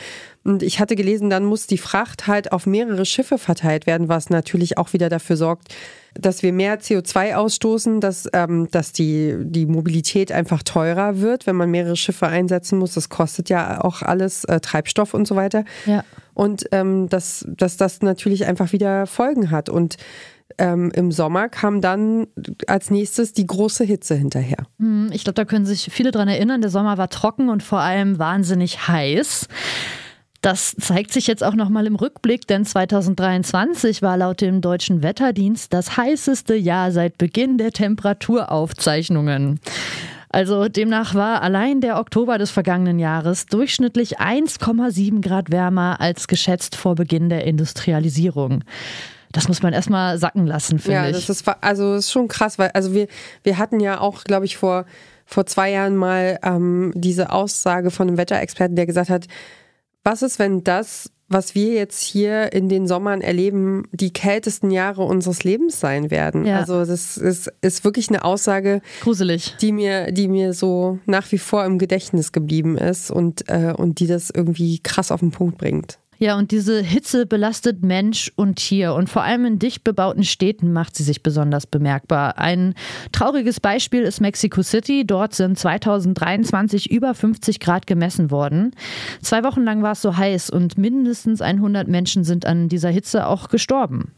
Und 0.47 0.63
ich 0.63 0.79
hatte 0.79 0.95
gelesen, 0.95 1.29
dann 1.29 1.43
muss 1.43 1.67
die 1.67 1.77
Fracht 1.77 2.25
halt 2.25 2.53
auf 2.53 2.65
mehrere 2.65 3.05
Schiffe 3.05 3.37
verteilt 3.37 3.85
werden, 3.85 4.07
was 4.07 4.29
natürlich 4.29 4.77
auch 4.77 4.93
wieder 4.93 5.09
dafür 5.09 5.35
sorgt, 5.35 5.75
dass 6.13 6.41
wir 6.41 6.53
mehr 6.53 6.79
CO2 6.79 7.35
ausstoßen, 7.35 7.99
dass, 7.99 8.29
ähm, 8.31 8.69
dass 8.71 8.93
die, 8.93 9.35
die 9.41 9.65
Mobilität 9.65 10.31
einfach 10.31 10.63
teurer 10.63 11.19
wird, 11.19 11.47
wenn 11.47 11.57
man 11.57 11.69
mehrere 11.69 11.97
Schiffe 11.97 12.27
einsetzen 12.27 12.79
muss. 12.79 12.93
Das 12.93 13.09
kostet 13.09 13.49
ja 13.49 13.83
auch 13.83 14.01
alles 14.01 14.45
äh, 14.45 14.61
Treibstoff 14.61 15.13
und 15.13 15.27
so 15.27 15.35
weiter. 15.35 15.65
Ja. 15.85 16.05
Und 16.33 16.65
ähm, 16.71 17.09
dass, 17.09 17.45
dass 17.49 17.75
das 17.75 18.01
natürlich 18.01 18.45
einfach 18.45 18.71
wieder 18.71 19.05
Folgen 19.05 19.51
hat. 19.51 19.67
Und 19.67 19.97
ähm, 20.57 20.91
im 20.95 21.11
Sommer 21.11 21.49
kam 21.49 21.81
dann 21.81 22.27
als 22.67 22.89
nächstes 22.89 23.33
die 23.33 23.45
große 23.45 23.83
Hitze 23.83 24.15
hinterher. 24.15 24.65
Hm, 24.79 25.09
ich 25.11 25.25
glaube, 25.25 25.35
da 25.35 25.43
können 25.43 25.65
sich 25.65 25.89
viele 25.91 26.11
dran 26.11 26.29
erinnern. 26.29 26.61
Der 26.61 26.69
Sommer 26.69 26.97
war 26.97 27.09
trocken 27.09 27.49
und 27.49 27.63
vor 27.63 27.79
allem 27.81 28.17
wahnsinnig 28.17 28.87
heiß. 28.87 29.49
Das 30.41 30.75
zeigt 30.79 31.11
sich 31.11 31.25
jetzt 31.27 31.43
auch 31.43 31.55
nochmal 31.55 31.87
im 31.87 31.95
Rückblick, 31.95 32.47
denn 32.47 32.63
2023 32.63 34.01
war 34.01 34.17
laut 34.17 34.41
dem 34.41 34.61
deutschen 34.61 35.01
Wetterdienst 35.01 35.73
das 35.73 35.97
heißeste 35.97 36.55
Jahr 36.55 36.91
seit 36.91 37.17
Beginn 37.17 37.57
der 37.57 37.71
Temperaturaufzeichnungen. 37.71 39.59
Also 40.29 40.67
demnach 40.67 41.15
war 41.15 41.41
allein 41.41 41.81
der 41.81 41.97
Oktober 41.97 42.37
des 42.37 42.51
vergangenen 42.51 42.99
Jahres 42.99 43.45
durchschnittlich 43.45 44.19
1,7 44.19 45.21
Grad 45.21 45.51
wärmer 45.51 45.99
als 46.01 46.27
geschätzt 46.27 46.75
vor 46.75 46.95
Beginn 46.95 47.29
der 47.29 47.45
Industrialisierung. 47.45 48.63
Das 49.31 49.47
muss 49.47 49.61
man 49.61 49.73
erstmal 49.73 50.17
sacken 50.17 50.45
lassen, 50.45 50.79
finde 50.79 50.93
ja, 50.93 51.05
ich. 51.05 51.11
Ja, 51.11 51.19
das 51.19 51.29
ist 51.29 51.47
also 51.61 51.93
das 51.93 52.05
ist 52.05 52.11
schon 52.11 52.27
krass, 52.27 52.59
weil 52.59 52.69
also 52.73 52.93
wir 52.93 53.07
wir 53.43 53.57
hatten 53.57 53.79
ja 53.79 53.99
auch, 53.99 54.23
glaube 54.23 54.45
ich, 54.45 54.57
vor 54.57 54.85
vor 55.25 55.45
zwei 55.45 55.71
Jahren 55.71 55.95
mal 55.95 56.39
ähm, 56.43 56.91
diese 56.95 57.31
Aussage 57.31 57.91
von 57.91 58.07
einem 58.07 58.17
Wetterexperten, 58.17 58.75
der 58.75 58.85
gesagt 58.85 59.09
hat, 59.09 59.27
was 60.07 60.21
ist, 60.21 60.39
wenn 60.39 60.63
das, 60.63 61.11
was 61.27 61.53
wir 61.53 61.73
jetzt 61.73 62.01
hier 62.01 62.53
in 62.53 62.69
den 62.69 62.87
Sommern 62.87 63.19
erleben, 63.19 63.89
die 63.91 64.13
kältesten 64.13 64.71
Jahre 64.71 65.03
unseres 65.03 65.43
Lebens 65.43 65.81
sein 65.81 66.09
werden? 66.11 66.45
Ja. 66.45 66.59
Also 66.59 66.85
das 66.85 67.17
ist, 67.17 67.51
ist 67.59 67.83
wirklich 67.83 68.07
eine 68.07 68.23
Aussage, 68.23 68.81
gruselig, 69.01 69.57
die 69.59 69.73
mir, 69.73 70.13
die 70.13 70.29
mir 70.29 70.53
so 70.53 70.99
nach 71.05 71.29
wie 71.33 71.37
vor 71.37 71.65
im 71.65 71.77
Gedächtnis 71.77 72.31
geblieben 72.31 72.77
ist 72.77 73.11
und, 73.11 73.49
äh, 73.49 73.73
und 73.75 73.99
die 73.99 74.07
das 74.07 74.29
irgendwie 74.33 74.79
krass 74.79 75.11
auf 75.11 75.19
den 75.19 75.31
Punkt 75.31 75.57
bringt. 75.57 75.99
Ja, 76.19 76.35
und 76.37 76.51
diese 76.51 76.81
Hitze 76.81 77.27
belastet 77.27 77.83
Mensch 77.83 78.31
und 78.35 78.55
Tier 78.55 78.95
und 78.95 79.07
vor 79.07 79.21
allem 79.21 79.45
in 79.45 79.59
dicht 79.59 79.83
bebauten 79.83 80.23
Städten 80.23 80.73
macht 80.73 80.95
sie 80.95 81.03
sich 81.03 81.21
besonders 81.21 81.67
bemerkbar. 81.67 82.39
Ein 82.39 82.73
trauriges 83.11 83.59
Beispiel 83.59 84.01
ist 84.01 84.19
Mexico 84.19 84.63
City. 84.63 85.05
Dort 85.05 85.35
sind 85.35 85.59
2023 85.59 86.89
über 86.89 87.13
50 87.13 87.59
Grad 87.59 87.85
gemessen 87.85 88.31
worden. 88.31 88.71
Zwei 89.21 89.43
Wochen 89.43 89.63
lang 89.63 89.83
war 89.83 89.91
es 89.91 90.01
so 90.01 90.17
heiß 90.17 90.49
und 90.49 90.77
mindestens 90.77 91.41
100 91.41 91.87
Menschen 91.87 92.23
sind 92.23 92.47
an 92.47 92.67
dieser 92.67 92.89
Hitze 92.89 93.27
auch 93.27 93.49
gestorben. 93.49 94.11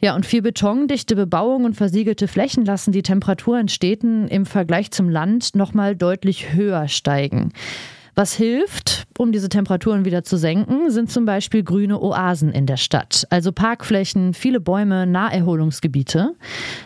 Ja, 0.00 0.16
und 0.16 0.26
viel 0.26 0.42
Beton, 0.42 0.88
dichte 0.88 1.14
Bebauung 1.14 1.64
und 1.64 1.76
versiegelte 1.76 2.26
Flächen 2.26 2.64
lassen 2.64 2.90
die 2.90 3.04
Temperatur 3.04 3.60
in 3.60 3.68
Städten 3.68 4.26
im 4.26 4.46
Vergleich 4.46 4.90
zum 4.90 5.08
Land 5.08 5.54
nochmal 5.54 5.94
deutlich 5.94 6.52
höher 6.54 6.88
steigen. 6.88 7.52
Was 8.16 8.34
hilft, 8.34 9.01
um 9.22 9.32
diese 9.32 9.48
Temperaturen 9.48 10.04
wieder 10.04 10.24
zu 10.24 10.36
senken, 10.36 10.90
sind 10.90 11.10
zum 11.10 11.24
Beispiel 11.24 11.62
grüne 11.62 12.00
Oasen 12.00 12.52
in 12.52 12.66
der 12.66 12.76
Stadt. 12.76 13.26
Also 13.30 13.52
Parkflächen, 13.52 14.34
viele 14.34 14.60
Bäume, 14.60 15.06
Naherholungsgebiete. 15.06 16.34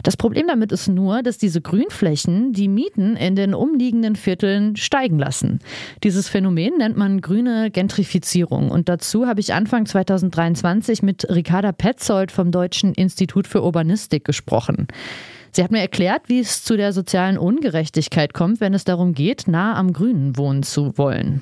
Das 0.03 0.17
Problem 0.17 0.47
damit 0.47 0.71
ist 0.71 0.89
nur, 0.89 1.23
dass 1.23 1.39
diese 1.39 1.61
Grünflächen 1.61 2.53
die 2.53 2.69
Mieten 2.69 3.17
in 3.17 3.35
den 3.35 3.55
umliegenden 3.55 4.17
Vierteln 4.17 4.77
steigen 4.77 5.19
lassen. 5.19 5.61
Dieses 6.05 6.29
Phänomen 6.29 6.77
nennt 6.77 6.97
man 6.97 7.21
grüne 7.21 7.71
Gentrifizierung. 7.71 8.71
Und 8.71 8.89
dazu 8.89 9.27
habe 9.27 9.41
ich 9.41 9.55
Anfang 9.55 9.87
2023 9.87 11.03
mit 11.03 11.27
Ricarda 11.29 11.73
Petzold 11.73 12.31
vom 12.31 12.51
Deutschen 12.51 12.93
Institut 12.93 13.47
für 13.47 13.65
Urbanistik 13.65 14.25
gesprochen. 14.25 14.87
Sie 15.53 15.65
hat 15.65 15.71
mir 15.71 15.81
erklärt, 15.81 16.29
wie 16.29 16.41
es 16.41 16.65
zu 16.65 16.77
der 16.77 16.93
sozialen 16.93 17.39
Ungerechtigkeit 17.39 18.35
kommt, 18.35 18.61
wenn 18.61 18.75
es 18.75 18.85
darum 18.85 19.15
geht, 19.15 19.49
nah 19.49 19.75
am 19.75 19.95
Grünen 19.95 20.37
wohnen 20.37 20.63
zu 20.63 20.99
wollen. 20.99 21.41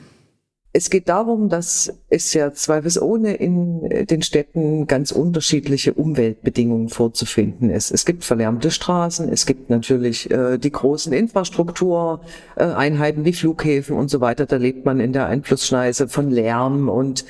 Es 0.77 0.91
geht 0.91 1.09
darum, 1.09 1.49
dass 1.49 1.95
es 2.09 2.35
ja 2.35 2.53
zweifelsohne 2.53 3.35
in 3.35 4.07
den 4.07 4.23
Städten 4.23 4.89
ganz 4.89 5.13
unterschiedliche 5.13 5.95
Umweltbedingungen 5.95 6.89
vorzufinden 6.89 7.71
ist. 7.71 7.93
Es 7.93 8.05
gibt 8.05 8.25
verlärmte 8.25 8.73
Straßen, 8.73 9.29
es 9.29 9.47
gibt 9.47 9.71
natürlich 9.71 10.29
äh, 10.33 10.59
die 10.59 10.73
großen 10.73 11.13
Infrastruktureinheiten, 11.13 13.23
äh, 13.23 13.25
wie 13.25 13.35
Flughäfen 13.35 13.97
und 13.97 14.11
so 14.11 14.21
weiter. 14.21 14.47
Da 14.47 14.57
lebt 14.57 14.85
man 14.85 14.99
in 14.99 15.13
der 15.13 15.27
Einflussschneise 15.27 16.09
von 16.09 16.33
Lärm 16.33 16.89
und 16.89 17.25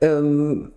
ähm, 0.00 0.72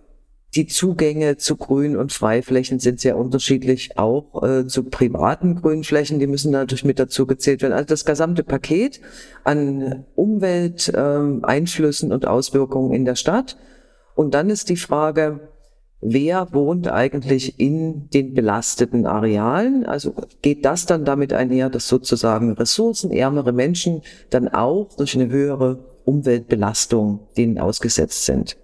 die 0.54 0.66
Zugänge 0.66 1.36
zu 1.36 1.56
Grün- 1.56 1.96
und 1.96 2.12
Freiflächen 2.12 2.80
sind 2.80 2.98
sehr 2.98 3.16
unterschiedlich, 3.16 3.96
auch 3.96 4.42
äh, 4.42 4.66
zu 4.66 4.82
privaten 4.84 5.54
Grünflächen, 5.54 6.18
die 6.18 6.26
müssen 6.26 6.50
natürlich 6.50 6.84
mit 6.84 6.98
dazu 6.98 7.24
gezählt 7.26 7.62
werden. 7.62 7.72
Also 7.72 7.86
das 7.86 8.04
gesamte 8.04 8.42
Paket 8.42 9.00
an 9.44 10.04
Umwelteinflüssen 10.16 12.10
äh, 12.10 12.14
und 12.14 12.26
Auswirkungen 12.26 12.92
in 12.92 13.04
der 13.04 13.14
Stadt. 13.14 13.56
Und 14.16 14.34
dann 14.34 14.50
ist 14.50 14.68
die 14.70 14.76
Frage, 14.76 15.48
wer 16.00 16.52
wohnt 16.52 16.88
eigentlich 16.88 17.60
in 17.60 18.10
den 18.10 18.34
belasteten 18.34 19.06
Arealen? 19.06 19.86
Also 19.86 20.14
geht 20.42 20.64
das 20.64 20.84
dann 20.84 21.04
damit 21.04 21.32
einher, 21.32 21.70
dass 21.70 21.86
sozusagen 21.86 22.54
ressourcenärmere 22.54 23.52
Menschen 23.52 24.02
dann 24.30 24.48
auch 24.48 24.96
durch 24.96 25.14
eine 25.14 25.28
höhere 25.28 25.78
Umweltbelastung 26.04 27.28
denen 27.36 27.60
ausgesetzt 27.60 28.24
sind? 28.24 28.56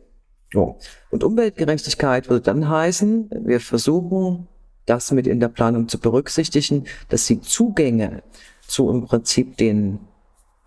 So. 0.53 0.79
Und 1.11 1.25
Umweltgerechtigkeit 1.25 2.29
würde 2.29 2.43
dann 2.43 2.69
heißen, 2.69 3.31
wir 3.45 3.61
versuchen, 3.61 4.49
das 4.87 5.11
mit 5.11 5.27
in 5.27 5.41
der 5.41 5.49
Planung 5.49 5.89
zu 5.89 5.99
berücksichtigen, 5.99 6.85
dass 7.09 7.27
die 7.27 7.41
Zugänge 7.41 8.23
zu 8.67 8.89
im 8.91 9.05
Prinzip 9.05 9.57
den 9.57 9.99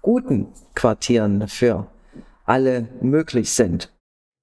guten 0.01 0.48
Quartieren 0.75 1.48
für 1.48 1.88
alle 2.45 2.88
möglich 3.01 3.51
sind. 3.51 3.91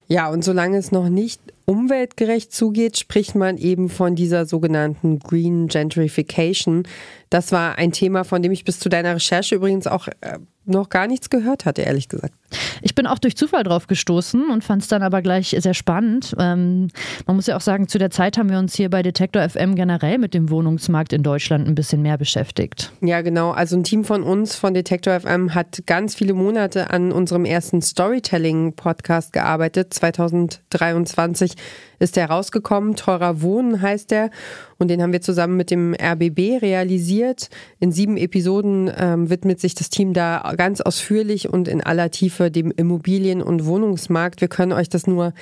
Ja, 0.09 0.29
und 0.29 0.43
solange 0.43 0.77
es 0.77 0.91
noch 0.93 1.09
nicht 1.09 1.41
umweltgerecht 1.65 2.53
zugeht, 2.53 2.97
spricht 2.97 3.35
man 3.35 3.57
eben 3.57 3.89
von 3.89 4.15
dieser 4.15 4.45
sogenannten 4.45 5.19
Green 5.19 5.67
Gentrification. 5.67 6.87
Das 7.29 7.51
war 7.51 7.77
ein 7.77 7.91
Thema, 7.91 8.23
von 8.23 8.41
dem 8.41 8.53
ich 8.53 8.63
bis 8.63 8.79
zu 8.79 8.87
deiner 8.87 9.15
Recherche 9.15 9.55
übrigens 9.55 9.85
auch 9.85 10.07
äh, 10.21 10.39
noch 10.63 10.87
gar 10.87 11.07
nichts 11.07 11.29
gehört 11.29 11.65
hatte, 11.65 11.81
ehrlich 11.81 12.07
gesagt. 12.07 12.33
Ich 12.81 12.95
bin 12.95 13.07
auch 13.07 13.19
durch 13.19 13.35
Zufall 13.35 13.63
drauf 13.63 13.87
gestoßen 13.87 14.49
und 14.49 14.63
fand 14.63 14.81
es 14.81 14.87
dann 14.87 15.03
aber 15.03 15.21
gleich 15.21 15.55
sehr 15.57 15.73
spannend. 15.73 16.35
Ähm, 16.39 16.87
man 17.25 17.35
muss 17.35 17.47
ja 17.47 17.57
auch 17.57 17.61
sagen, 17.61 17.87
zu 17.87 17.97
der 17.97 18.09
Zeit 18.09 18.37
haben 18.37 18.49
wir 18.49 18.59
uns 18.59 18.75
hier 18.75 18.89
bei 18.89 19.03
Detektor 19.03 19.47
FM 19.47 19.75
generell 19.75 20.17
mit 20.17 20.33
dem 20.33 20.49
Wohnungsmarkt 20.49 21.13
in 21.13 21.23
Deutschland 21.23 21.67
ein 21.67 21.75
bisschen 21.75 22.01
mehr 22.01 22.17
beschäftigt. 22.17 22.91
Ja, 23.01 23.21
genau. 23.21 23.51
Also 23.51 23.75
ein 23.75 23.83
Team 23.83 24.03
von 24.03 24.23
uns 24.23 24.55
von 24.55 24.73
Detektor 24.73 25.19
FM 25.19 25.53
hat 25.53 25.83
ganz 25.85 26.15
viele 26.15 26.33
Monate 26.33 26.89
an 26.89 27.11
unserem 27.11 27.45
ersten 27.45 27.81
Storytelling-Podcast 27.81 29.33
gearbeitet. 29.33 29.93
2023 29.93 31.53
ist 31.99 32.15
der 32.15 32.29
rausgekommen. 32.29 32.95
Teurer 32.95 33.41
Wohnen 33.41 33.81
heißt 33.81 34.11
der. 34.11 34.29
Und 34.77 34.89
den 34.89 35.01
haben 35.01 35.11
wir 35.11 35.21
zusammen 35.21 35.57
mit 35.57 35.71
dem 35.71 35.95
RBB 35.95 36.61
realisiert. 36.61 37.49
In 37.79 37.91
sieben 37.91 38.17
Episoden 38.17 38.91
ähm, 38.95 39.29
widmet 39.29 39.59
sich 39.59 39.73
das 39.73 39.89
Team 39.89 40.13
da 40.13 40.53
ganz 40.55 40.81
ausführlich 40.81 41.49
und 41.49 41.67
in 41.67 41.81
aller 41.81 42.11
Tiefe 42.11 42.36
dem 42.39 42.71
Immobilien- 42.71 43.41
und 43.41 43.65
Wohnungsmarkt. 43.65 44.41
Wir 44.41 44.47
können 44.47 44.71
euch 44.71 44.89
das 44.89 45.07
nur 45.07 45.33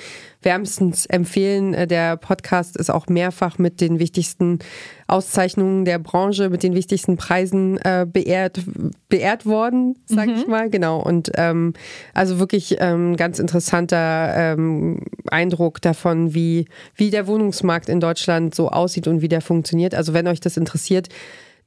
wärmstens 0.42 1.06
empfehlen. 1.06 1.74
Äh, 1.74 1.86
der 1.86 2.16
Podcast 2.16 2.76
ist 2.76 2.90
auch 2.90 3.06
mehrfach 3.08 3.58
mit 3.58 3.80
den 3.80 3.98
wichtigsten 3.98 4.60
Auszeichnungen 5.08 5.84
der 5.84 5.98
Branche, 5.98 6.50
mit 6.50 6.62
den 6.62 6.74
wichtigsten 6.74 7.16
Preisen 7.16 7.78
äh, 7.78 8.06
beehrt, 8.10 8.60
beehrt 9.08 9.46
worden, 9.46 9.96
sag 10.06 10.28
mhm. 10.28 10.34
ich 10.34 10.46
mal. 10.46 10.70
Genau. 10.70 11.00
Und 11.00 11.32
ähm, 11.36 11.74
also 12.14 12.38
wirklich 12.38 12.76
ähm, 12.80 13.16
ganz 13.16 13.38
interessanter 13.38 14.32
ähm, 14.34 15.00
Eindruck 15.28 15.82
davon, 15.82 16.34
wie, 16.34 16.66
wie 16.94 17.10
der 17.10 17.26
Wohnungsmarkt 17.26 17.88
in 17.88 18.00
Deutschland 18.00 18.54
so 18.54 18.70
aussieht 18.70 19.06
und 19.06 19.20
wie 19.20 19.28
der 19.28 19.40
funktioniert. 19.40 19.94
Also 19.94 20.14
wenn 20.14 20.26
euch 20.26 20.40
das 20.40 20.56
interessiert, 20.56 21.08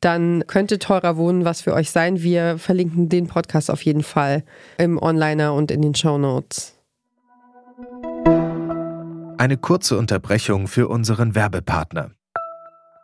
dann 0.01 0.45
könnte 0.47 0.79
teurer 0.79 1.17
Wohnen 1.17 1.45
was 1.45 1.61
für 1.61 1.73
euch 1.73 1.91
sein. 1.91 2.21
Wir 2.21 2.57
verlinken 2.57 3.09
den 3.09 3.27
Podcast 3.27 3.69
auf 3.69 3.83
jeden 3.83 4.03
Fall 4.03 4.43
im 4.77 5.01
Onliner 5.01 5.53
und 5.53 5.71
in 5.71 5.81
den 5.81 5.95
Show 5.95 6.17
Notes. 6.17 6.75
Eine 9.37 9.57
kurze 9.57 9.97
Unterbrechung 9.97 10.67
für 10.67 10.87
unseren 10.89 11.33
Werbepartner. 11.33 12.11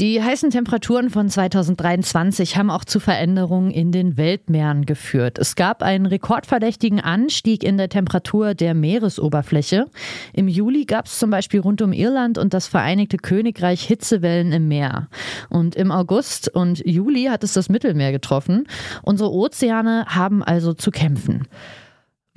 Die 0.00 0.22
heißen 0.22 0.50
Temperaturen 0.50 1.10
von 1.10 1.28
2023 1.28 2.56
haben 2.56 2.70
auch 2.70 2.84
zu 2.84 3.00
Veränderungen 3.00 3.72
in 3.72 3.90
den 3.90 4.16
Weltmeeren 4.16 4.86
geführt. 4.86 5.40
Es 5.40 5.56
gab 5.56 5.82
einen 5.82 6.06
rekordverdächtigen 6.06 7.00
Anstieg 7.00 7.64
in 7.64 7.78
der 7.78 7.88
Temperatur 7.88 8.54
der 8.54 8.74
Meeresoberfläche. 8.74 9.86
Im 10.32 10.46
Juli 10.46 10.84
gab 10.84 11.06
es 11.06 11.18
zum 11.18 11.30
Beispiel 11.30 11.58
rund 11.58 11.82
um 11.82 11.92
Irland 11.92 12.38
und 12.38 12.54
das 12.54 12.68
Vereinigte 12.68 13.16
Königreich 13.16 13.82
Hitzewellen 13.82 14.52
im 14.52 14.68
Meer. 14.68 15.08
Und 15.48 15.74
im 15.74 15.90
August 15.90 16.48
und 16.54 16.78
Juli 16.86 17.24
hat 17.24 17.42
es 17.42 17.54
das 17.54 17.68
Mittelmeer 17.68 18.12
getroffen. 18.12 18.68
Unsere 19.02 19.32
Ozeane 19.32 20.04
haben 20.06 20.44
also 20.44 20.74
zu 20.74 20.92
kämpfen. 20.92 21.48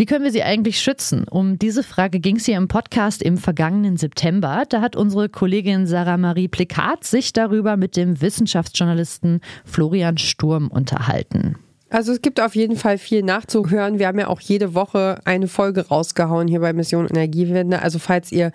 Wie 0.02 0.08
können 0.08 0.24
wir 0.24 0.32
sie 0.32 0.42
eigentlich 0.42 0.80
schützen? 0.80 1.28
Um 1.30 1.60
diese 1.60 1.84
Frage 1.84 2.20
ging 2.20 2.38
es 2.38 2.46
hier 2.46 2.58
im 2.58 2.68
Podcast 2.68 3.22
im 3.22 3.38
vergangenen 3.38 3.98
September. 3.98 4.64
Da 4.68 4.82
hat 4.82 4.96
unsere 4.96 5.30
Kollegin 5.30 5.86
Sarah 5.86 6.18
Marie 6.18 6.48
Plikat 6.48 7.04
sich 7.04 7.34
darüber 7.34 7.78
mit 7.78 7.96
dem 7.96 8.20
Wissenschaftsjournalisten 8.20 9.42
Florian 9.64 10.18
Sturm 10.18 10.70
unterhalten. 10.70 11.56
Also 11.92 12.14
es 12.14 12.24
gibt 12.24 12.42
auf 12.42 12.56
jeden 12.56 12.78
Fall 12.78 12.98
viel 12.98 13.22
nachzuhören. 13.22 14.00
Wir 14.00 14.08
haben 14.08 14.18
ja 14.18 14.26
auch 14.26 14.42
jede 14.42 14.74
Woche 14.74 15.20
eine 15.24 15.48
Folge 15.48 15.90
rausgehauen 15.90 16.48
hier 16.48 16.62
bei 16.62 16.74
Mission 16.74 17.06
Energiewende. 17.06 17.84
Also 17.84 18.00
falls 18.00 18.32
ihr 18.32 18.52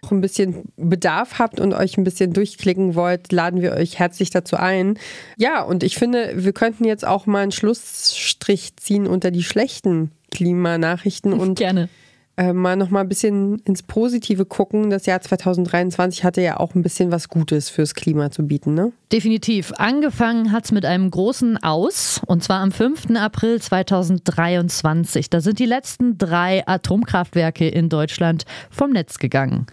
auch 0.00 0.12
ein 0.12 0.22
bisschen 0.22 0.62
Bedarf 0.78 1.38
habt 1.38 1.60
und 1.60 1.74
euch 1.74 1.98
ein 1.98 2.04
bisschen 2.04 2.32
durchklicken 2.32 2.94
wollt, 2.94 3.32
laden 3.32 3.60
wir 3.60 3.72
euch 3.72 3.98
herzlich 3.98 4.30
dazu 4.30 4.56
ein. 4.56 4.98
Ja, 5.36 5.60
und 5.62 5.82
ich 5.82 5.96
finde, 5.96 6.32
wir 6.36 6.54
könnten 6.54 6.84
jetzt 6.84 7.06
auch 7.06 7.26
mal 7.26 7.42
einen 7.42 7.52
Schlussstrich 7.52 8.76
ziehen 8.76 9.06
unter 9.06 9.30
die 9.30 9.42
schlechten 9.42 10.10
Klimanachrichten 10.30 11.32
und 11.32 11.58
gerne 11.58 11.88
äh, 12.36 12.52
mal 12.52 12.76
noch 12.76 12.90
mal 12.90 13.00
ein 13.00 13.08
bisschen 13.08 13.58
ins 13.60 13.82
Positive 13.82 14.44
gucken. 14.44 14.90
Das 14.90 15.06
Jahr 15.06 15.20
2023 15.20 16.24
hatte 16.24 16.42
ja 16.42 16.58
auch 16.58 16.74
ein 16.74 16.82
bisschen 16.82 17.10
was 17.10 17.28
Gutes 17.28 17.70
fürs 17.70 17.94
Klima 17.94 18.30
zu 18.30 18.46
bieten, 18.46 18.74
ne? 18.74 18.92
Definitiv. 19.10 19.72
Angefangen 19.76 20.52
hat 20.52 20.66
es 20.66 20.72
mit 20.72 20.84
einem 20.84 21.10
großen 21.10 21.62
Aus, 21.62 22.20
und 22.26 22.42
zwar 22.42 22.60
am 22.60 22.72
5. 22.72 23.16
April 23.16 23.60
2023. 23.60 25.30
Da 25.30 25.40
sind 25.40 25.58
die 25.58 25.66
letzten 25.66 26.18
drei 26.18 26.66
Atomkraftwerke 26.66 27.68
in 27.68 27.88
Deutschland 27.88 28.44
vom 28.70 28.90
Netz 28.90 29.18
gegangen. 29.18 29.66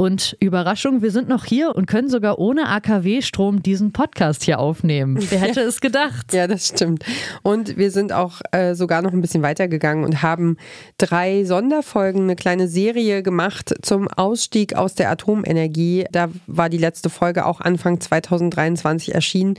Und 0.00 0.34
Überraschung, 0.40 1.02
wir 1.02 1.10
sind 1.10 1.28
noch 1.28 1.44
hier 1.44 1.76
und 1.76 1.84
können 1.84 2.08
sogar 2.08 2.38
ohne 2.38 2.68
AKW-Strom 2.68 3.62
diesen 3.62 3.92
Podcast 3.92 4.42
hier 4.44 4.58
aufnehmen. 4.58 5.18
Wer 5.28 5.40
hätte 5.40 5.60
es 5.60 5.82
gedacht? 5.82 6.32
Ja, 6.32 6.46
das 6.46 6.68
stimmt. 6.68 7.04
Und 7.42 7.76
wir 7.76 7.90
sind 7.90 8.10
auch 8.10 8.40
äh, 8.50 8.74
sogar 8.74 9.02
noch 9.02 9.12
ein 9.12 9.20
bisschen 9.20 9.42
weitergegangen 9.42 10.06
und 10.06 10.22
haben 10.22 10.56
drei 10.96 11.44
Sonderfolgen, 11.44 12.22
eine 12.22 12.34
kleine 12.34 12.66
Serie 12.66 13.22
gemacht 13.22 13.74
zum 13.82 14.08
Ausstieg 14.08 14.74
aus 14.74 14.94
der 14.94 15.10
Atomenergie. 15.10 16.06
Da 16.10 16.30
war 16.46 16.70
die 16.70 16.78
letzte 16.78 17.10
Folge 17.10 17.44
auch 17.44 17.60
Anfang 17.60 18.00
2023 18.00 19.14
erschienen. 19.14 19.58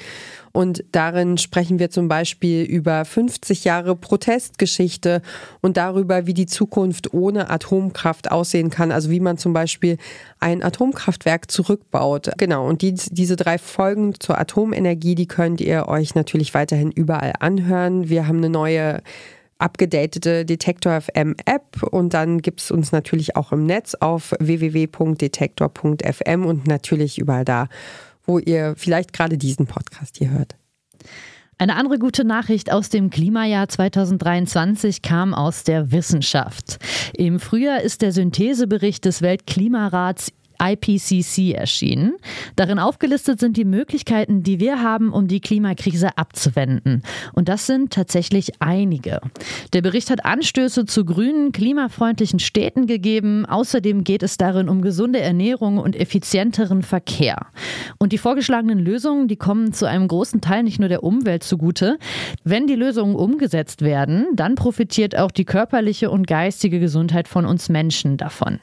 Und 0.51 0.83
darin 0.91 1.37
sprechen 1.37 1.79
wir 1.79 1.89
zum 1.89 2.07
Beispiel 2.07 2.63
über 2.63 3.05
50 3.05 3.63
Jahre 3.63 3.95
Protestgeschichte 3.95 5.21
und 5.61 5.77
darüber, 5.77 6.27
wie 6.27 6.33
die 6.33 6.45
Zukunft 6.45 7.13
ohne 7.13 7.49
Atomkraft 7.49 8.31
aussehen 8.31 8.69
kann. 8.69 8.91
Also 8.91 9.09
wie 9.09 9.19
man 9.19 9.37
zum 9.37 9.53
Beispiel 9.53 9.97
ein 10.39 10.63
Atomkraftwerk 10.63 11.49
zurückbaut. 11.49 12.31
Genau. 12.37 12.67
Und 12.67 12.81
die, 12.81 12.93
diese 12.93 13.35
drei 13.35 13.57
Folgen 13.57 14.13
zur 14.19 14.39
Atomenergie, 14.39 15.15
die 15.15 15.27
könnt 15.27 15.61
ihr 15.61 15.87
euch 15.87 16.15
natürlich 16.15 16.53
weiterhin 16.53 16.91
überall 16.91 17.33
anhören. 17.39 18.09
Wir 18.09 18.27
haben 18.27 18.37
eine 18.37 18.49
neue 18.49 19.01
abgedatete 19.61 20.43
Detektor 20.43 20.99
FM 20.99 21.35
App 21.45 21.83
und 21.83 22.13
dann 22.13 22.41
gibt 22.41 22.59
es 22.61 22.71
uns 22.71 22.91
natürlich 22.91 23.35
auch 23.35 23.51
im 23.51 23.67
Netz 23.67 23.93
auf 23.95 24.33
www.detektor.fm 24.39 26.45
und 26.45 26.67
natürlich 26.67 27.19
überall 27.19 27.45
da, 27.45 27.67
wo 28.25 28.39
ihr 28.39 28.75
vielleicht 28.77 29.13
gerade 29.13 29.37
diesen 29.37 29.65
Podcast 29.65 30.17
hier 30.17 30.31
hört. 30.31 30.55
Eine 31.57 31.75
andere 31.75 31.99
gute 31.99 32.23
Nachricht 32.23 32.71
aus 32.71 32.89
dem 32.89 33.11
Klimajahr 33.11 33.67
2023 33.67 35.03
kam 35.03 35.35
aus 35.35 35.63
der 35.63 35.91
Wissenschaft. 35.91 36.79
Im 37.13 37.39
Frühjahr 37.39 37.81
ist 37.81 38.01
der 38.01 38.11
Synthesebericht 38.11 39.05
des 39.05 39.21
Weltklimarats 39.21 40.33
IPCC 40.61 41.53
erschienen. 41.53 42.13
Darin 42.55 42.79
aufgelistet 42.79 43.39
sind 43.39 43.57
die 43.57 43.65
Möglichkeiten, 43.65 44.43
die 44.43 44.59
wir 44.59 44.81
haben, 44.81 45.11
um 45.11 45.27
die 45.27 45.39
Klimakrise 45.39 46.17
abzuwenden. 46.17 47.01
Und 47.33 47.49
das 47.49 47.65
sind 47.65 47.91
tatsächlich 47.91 48.61
einige. 48.61 49.19
Der 49.73 49.81
Bericht 49.81 50.09
hat 50.09 50.25
Anstöße 50.25 50.85
zu 50.85 51.05
grünen, 51.05 51.51
klimafreundlichen 51.51 52.39
Städten 52.39 52.85
gegeben. 52.85 53.45
Außerdem 53.45 54.03
geht 54.03 54.23
es 54.23 54.37
darin 54.37 54.69
um 54.69 54.81
gesunde 54.81 55.19
Ernährung 55.19 55.77
und 55.77 55.95
effizienteren 55.95 56.83
Verkehr. 56.83 57.47
Und 57.97 58.11
die 58.11 58.17
vorgeschlagenen 58.17 58.79
Lösungen, 58.79 59.27
die 59.27 59.37
kommen 59.37 59.73
zu 59.73 59.85
einem 59.85 60.07
großen 60.07 60.41
Teil 60.41 60.63
nicht 60.63 60.79
nur 60.79 60.89
der 60.89 61.03
Umwelt 61.03 61.43
zugute. 61.43 61.97
Wenn 62.43 62.67
die 62.67 62.75
Lösungen 62.75 63.15
umgesetzt 63.15 63.81
werden, 63.81 64.27
dann 64.35 64.55
profitiert 64.55 65.17
auch 65.17 65.31
die 65.31 65.45
körperliche 65.45 66.11
und 66.11 66.27
geistige 66.27 66.79
Gesundheit 66.79 67.27
von 67.27 67.45
uns 67.45 67.69
Menschen 67.69 68.17
davon. 68.17 68.59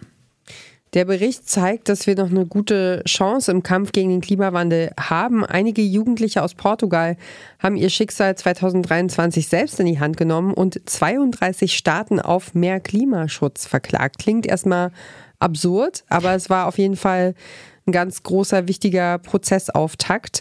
Der 0.94 1.04
Bericht 1.04 1.48
zeigt, 1.48 1.88
dass 1.88 2.06
wir 2.06 2.16
noch 2.16 2.30
eine 2.30 2.46
gute 2.46 3.02
Chance 3.06 3.50
im 3.50 3.62
Kampf 3.62 3.92
gegen 3.92 4.10
den 4.10 4.20
Klimawandel 4.20 4.92
haben. 4.98 5.44
Einige 5.44 5.82
Jugendliche 5.82 6.42
aus 6.42 6.54
Portugal 6.54 7.16
haben 7.58 7.76
ihr 7.76 7.90
Schicksal 7.90 8.36
2023 8.36 9.48
selbst 9.48 9.78
in 9.80 9.86
die 9.86 10.00
Hand 10.00 10.16
genommen 10.16 10.54
und 10.54 10.80
32 10.88 11.76
Staaten 11.76 12.20
auf 12.20 12.54
mehr 12.54 12.80
Klimaschutz 12.80 13.66
verklagt. 13.66 14.18
Klingt 14.18 14.46
erstmal 14.46 14.90
absurd, 15.38 16.04
aber 16.08 16.34
es 16.34 16.48
war 16.48 16.66
auf 16.66 16.78
jeden 16.78 16.96
Fall 16.96 17.34
ein 17.86 17.92
ganz 17.92 18.22
großer, 18.22 18.66
wichtiger 18.68 19.18
Prozessauftakt. 19.18 20.40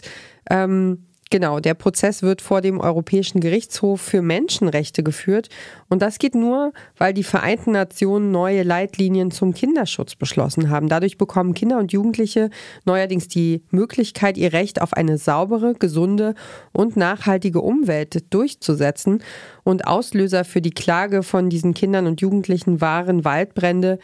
Ähm, 0.50 1.07
Genau, 1.30 1.60
der 1.60 1.74
Prozess 1.74 2.22
wird 2.22 2.40
vor 2.40 2.62
dem 2.62 2.80
Europäischen 2.80 3.40
Gerichtshof 3.40 4.00
für 4.00 4.22
Menschenrechte 4.22 5.02
geführt. 5.02 5.50
Und 5.90 6.00
das 6.00 6.18
geht 6.18 6.34
nur, 6.34 6.72
weil 6.96 7.12
die 7.12 7.22
Vereinten 7.22 7.72
Nationen 7.72 8.30
neue 8.30 8.62
Leitlinien 8.62 9.30
zum 9.30 9.52
Kinderschutz 9.52 10.14
beschlossen 10.14 10.70
haben. 10.70 10.88
Dadurch 10.88 11.18
bekommen 11.18 11.52
Kinder 11.52 11.78
und 11.78 11.92
Jugendliche 11.92 12.48
neuerdings 12.86 13.28
die 13.28 13.62
Möglichkeit, 13.70 14.38
ihr 14.38 14.54
Recht 14.54 14.80
auf 14.80 14.94
eine 14.94 15.18
saubere, 15.18 15.74
gesunde 15.74 16.34
und 16.72 16.96
nachhaltige 16.96 17.60
Umwelt 17.60 18.32
durchzusetzen. 18.32 19.22
Und 19.64 19.86
Auslöser 19.86 20.44
für 20.44 20.62
die 20.62 20.70
Klage 20.70 21.22
von 21.22 21.50
diesen 21.50 21.74
Kindern 21.74 22.06
und 22.06 22.22
Jugendlichen 22.22 22.80
waren 22.80 23.26
Waldbrände 23.26 23.98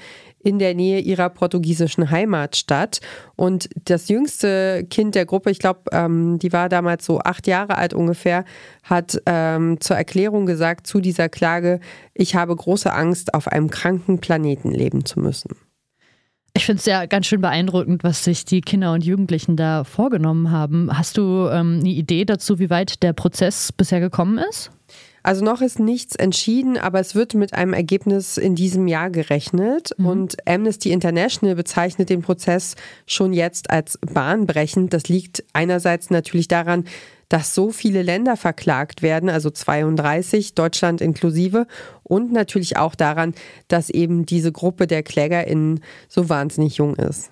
in 0.44 0.58
der 0.58 0.74
Nähe 0.74 1.00
ihrer 1.00 1.30
portugiesischen 1.30 2.10
Heimatstadt. 2.10 3.00
Und 3.34 3.68
das 3.86 4.08
jüngste 4.08 4.86
Kind 4.90 5.14
der 5.14 5.26
Gruppe, 5.26 5.50
ich 5.50 5.58
glaube, 5.58 5.80
ähm, 5.92 6.38
die 6.38 6.52
war 6.52 6.68
damals 6.68 7.04
so 7.04 7.18
acht 7.18 7.46
Jahre 7.46 7.78
alt 7.78 7.94
ungefähr, 7.94 8.44
hat 8.82 9.20
ähm, 9.26 9.80
zur 9.80 9.96
Erklärung 9.96 10.46
gesagt 10.46 10.86
zu 10.86 11.00
dieser 11.00 11.28
Klage, 11.28 11.80
ich 12.12 12.36
habe 12.36 12.54
große 12.54 12.92
Angst, 12.92 13.34
auf 13.34 13.48
einem 13.48 13.70
kranken 13.70 14.20
Planeten 14.20 14.70
leben 14.70 15.04
zu 15.04 15.18
müssen. 15.18 15.56
Ich 16.56 16.66
finde 16.66 16.78
es 16.78 16.86
ja 16.86 17.06
ganz 17.06 17.26
schön 17.26 17.40
beeindruckend, 17.40 18.04
was 18.04 18.22
sich 18.22 18.44
die 18.44 18.60
Kinder 18.60 18.92
und 18.92 19.04
Jugendlichen 19.04 19.56
da 19.56 19.82
vorgenommen 19.82 20.52
haben. 20.52 20.96
Hast 20.96 21.16
du 21.16 21.48
ähm, 21.48 21.78
eine 21.80 21.88
Idee 21.88 22.24
dazu, 22.24 22.60
wie 22.60 22.70
weit 22.70 23.02
der 23.02 23.12
Prozess 23.12 23.72
bisher 23.72 23.98
gekommen 23.98 24.38
ist? 24.38 24.70
Also 25.24 25.42
noch 25.42 25.62
ist 25.62 25.80
nichts 25.80 26.16
entschieden, 26.16 26.76
aber 26.76 27.00
es 27.00 27.14
wird 27.14 27.32
mit 27.32 27.54
einem 27.54 27.72
Ergebnis 27.72 28.36
in 28.36 28.54
diesem 28.54 28.86
Jahr 28.86 29.08
gerechnet. 29.08 29.92
Mhm. 29.96 30.06
Und 30.06 30.46
Amnesty 30.46 30.92
International 30.92 31.56
bezeichnet 31.56 32.10
den 32.10 32.20
Prozess 32.20 32.76
schon 33.06 33.32
jetzt 33.32 33.70
als 33.70 33.98
bahnbrechend. 34.02 34.92
Das 34.92 35.08
liegt 35.08 35.42
einerseits 35.54 36.10
natürlich 36.10 36.46
daran, 36.46 36.84
dass 37.30 37.54
so 37.54 37.70
viele 37.70 38.02
Länder 38.02 38.36
verklagt 38.36 39.00
werden, 39.00 39.30
also 39.30 39.48
32, 39.48 40.54
Deutschland 40.54 41.00
inklusive, 41.00 41.66
und 42.02 42.30
natürlich 42.30 42.76
auch 42.76 42.94
daran, 42.94 43.32
dass 43.66 43.88
eben 43.88 44.26
diese 44.26 44.52
Gruppe 44.52 44.86
der 44.86 45.02
KlägerInnen 45.02 45.80
so 46.06 46.28
wahnsinnig 46.28 46.76
jung 46.76 46.96
ist. 46.96 47.30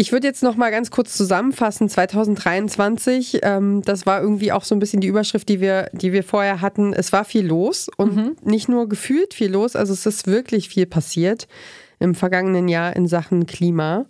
Ich 0.00 0.12
würde 0.12 0.26
jetzt 0.26 0.42
noch 0.42 0.56
mal 0.56 0.70
ganz 0.70 0.90
kurz 0.90 1.14
zusammenfassen. 1.14 1.86
2023, 1.86 3.40
ähm, 3.42 3.82
das 3.82 4.06
war 4.06 4.22
irgendwie 4.22 4.50
auch 4.50 4.64
so 4.64 4.74
ein 4.74 4.78
bisschen 4.78 5.02
die 5.02 5.08
Überschrift, 5.08 5.46
die 5.50 5.60
wir, 5.60 5.90
die 5.92 6.14
wir 6.14 6.24
vorher 6.24 6.62
hatten. 6.62 6.94
Es 6.94 7.12
war 7.12 7.26
viel 7.26 7.46
los 7.46 7.90
und 7.98 8.16
mhm. 8.16 8.36
nicht 8.42 8.66
nur 8.66 8.88
gefühlt 8.88 9.34
viel 9.34 9.52
los, 9.52 9.76
also 9.76 9.92
es 9.92 10.06
ist 10.06 10.26
wirklich 10.26 10.70
viel 10.70 10.86
passiert 10.86 11.48
im 11.98 12.14
vergangenen 12.14 12.66
Jahr 12.66 12.96
in 12.96 13.08
Sachen 13.08 13.44
Klima. 13.44 14.06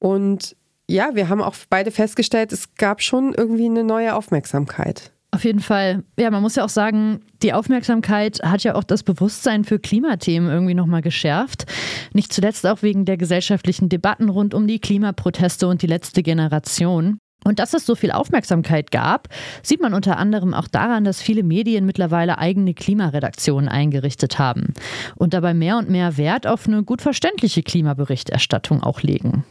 Und 0.00 0.56
ja, 0.88 1.14
wir 1.14 1.28
haben 1.28 1.40
auch 1.40 1.54
beide 1.70 1.92
festgestellt, 1.92 2.52
es 2.52 2.74
gab 2.74 3.00
schon 3.00 3.32
irgendwie 3.32 3.66
eine 3.66 3.84
neue 3.84 4.16
Aufmerksamkeit. 4.16 5.11
Auf 5.34 5.44
jeden 5.44 5.60
Fall. 5.60 6.04
Ja, 6.18 6.30
man 6.30 6.42
muss 6.42 6.56
ja 6.56 6.64
auch 6.64 6.68
sagen, 6.68 7.20
die 7.42 7.54
Aufmerksamkeit 7.54 8.40
hat 8.42 8.64
ja 8.64 8.74
auch 8.74 8.84
das 8.84 9.02
Bewusstsein 9.02 9.64
für 9.64 9.78
Klimathemen 9.78 10.50
irgendwie 10.50 10.74
nochmal 10.74 11.00
geschärft. 11.00 11.64
Nicht 12.12 12.34
zuletzt 12.34 12.66
auch 12.66 12.82
wegen 12.82 13.06
der 13.06 13.16
gesellschaftlichen 13.16 13.88
Debatten 13.88 14.28
rund 14.28 14.52
um 14.52 14.66
die 14.66 14.78
Klimaproteste 14.78 15.66
und 15.66 15.80
die 15.80 15.86
letzte 15.86 16.22
Generation. 16.22 17.16
Und 17.44 17.58
dass 17.58 17.72
es 17.72 17.86
so 17.86 17.94
viel 17.94 18.12
Aufmerksamkeit 18.12 18.90
gab, 18.90 19.28
sieht 19.62 19.80
man 19.80 19.94
unter 19.94 20.18
anderem 20.18 20.52
auch 20.52 20.68
daran, 20.68 21.04
dass 21.04 21.22
viele 21.22 21.42
Medien 21.42 21.86
mittlerweile 21.86 22.38
eigene 22.38 22.74
Klimaredaktionen 22.74 23.68
eingerichtet 23.68 24.38
haben 24.38 24.74
und 25.16 25.32
dabei 25.32 25.54
mehr 25.54 25.78
und 25.78 25.88
mehr 25.88 26.18
Wert 26.18 26.46
auf 26.46 26.68
eine 26.68 26.84
gut 26.84 27.00
verständliche 27.02 27.62
Klimaberichterstattung 27.62 28.82
auch 28.82 29.02
legen. 29.02 29.44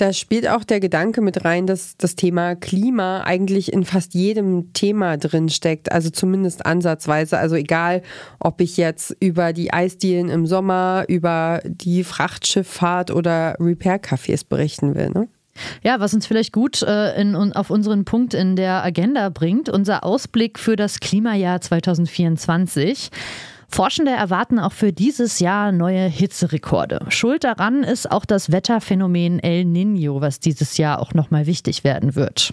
Da 0.00 0.14
spielt 0.14 0.48
auch 0.48 0.64
der 0.64 0.80
Gedanke 0.80 1.20
mit 1.20 1.44
rein, 1.44 1.66
dass 1.66 1.98
das 1.98 2.16
Thema 2.16 2.54
Klima 2.54 3.20
eigentlich 3.24 3.70
in 3.70 3.84
fast 3.84 4.14
jedem 4.14 4.72
Thema 4.72 5.18
drin 5.18 5.50
steckt, 5.50 5.92
also 5.92 6.08
zumindest 6.08 6.64
ansatzweise. 6.64 7.36
Also 7.36 7.54
egal, 7.54 8.00
ob 8.38 8.62
ich 8.62 8.78
jetzt 8.78 9.14
über 9.20 9.52
die 9.52 9.74
Eisdielen 9.74 10.30
im 10.30 10.46
Sommer, 10.46 11.04
über 11.08 11.60
die 11.64 12.02
Frachtschifffahrt 12.02 13.10
oder 13.10 13.56
Repair-Cafés 13.60 14.46
berichten 14.48 14.94
will. 14.94 15.10
Ne? 15.10 15.28
Ja, 15.82 16.00
was 16.00 16.14
uns 16.14 16.26
vielleicht 16.26 16.54
gut 16.54 16.80
äh, 16.80 17.20
in, 17.20 17.34
auf 17.34 17.68
unseren 17.68 18.06
Punkt 18.06 18.32
in 18.32 18.56
der 18.56 18.82
Agenda 18.82 19.28
bringt, 19.28 19.68
unser 19.68 20.02
Ausblick 20.02 20.58
für 20.58 20.76
das 20.76 21.00
Klimajahr 21.00 21.60
2024. 21.60 23.10
Forschende 23.70 24.10
erwarten 24.10 24.58
auch 24.58 24.72
für 24.72 24.92
dieses 24.92 25.38
Jahr 25.38 25.70
neue 25.70 26.06
Hitzerekorde. 26.06 27.06
Schuld 27.08 27.44
daran 27.44 27.84
ist 27.84 28.10
auch 28.10 28.24
das 28.24 28.50
Wetterphänomen 28.50 29.38
El 29.38 29.64
Nino, 29.64 30.20
was 30.20 30.40
dieses 30.40 30.76
Jahr 30.76 31.00
auch 31.00 31.14
nochmal 31.14 31.46
wichtig 31.46 31.84
werden 31.84 32.16
wird. 32.16 32.52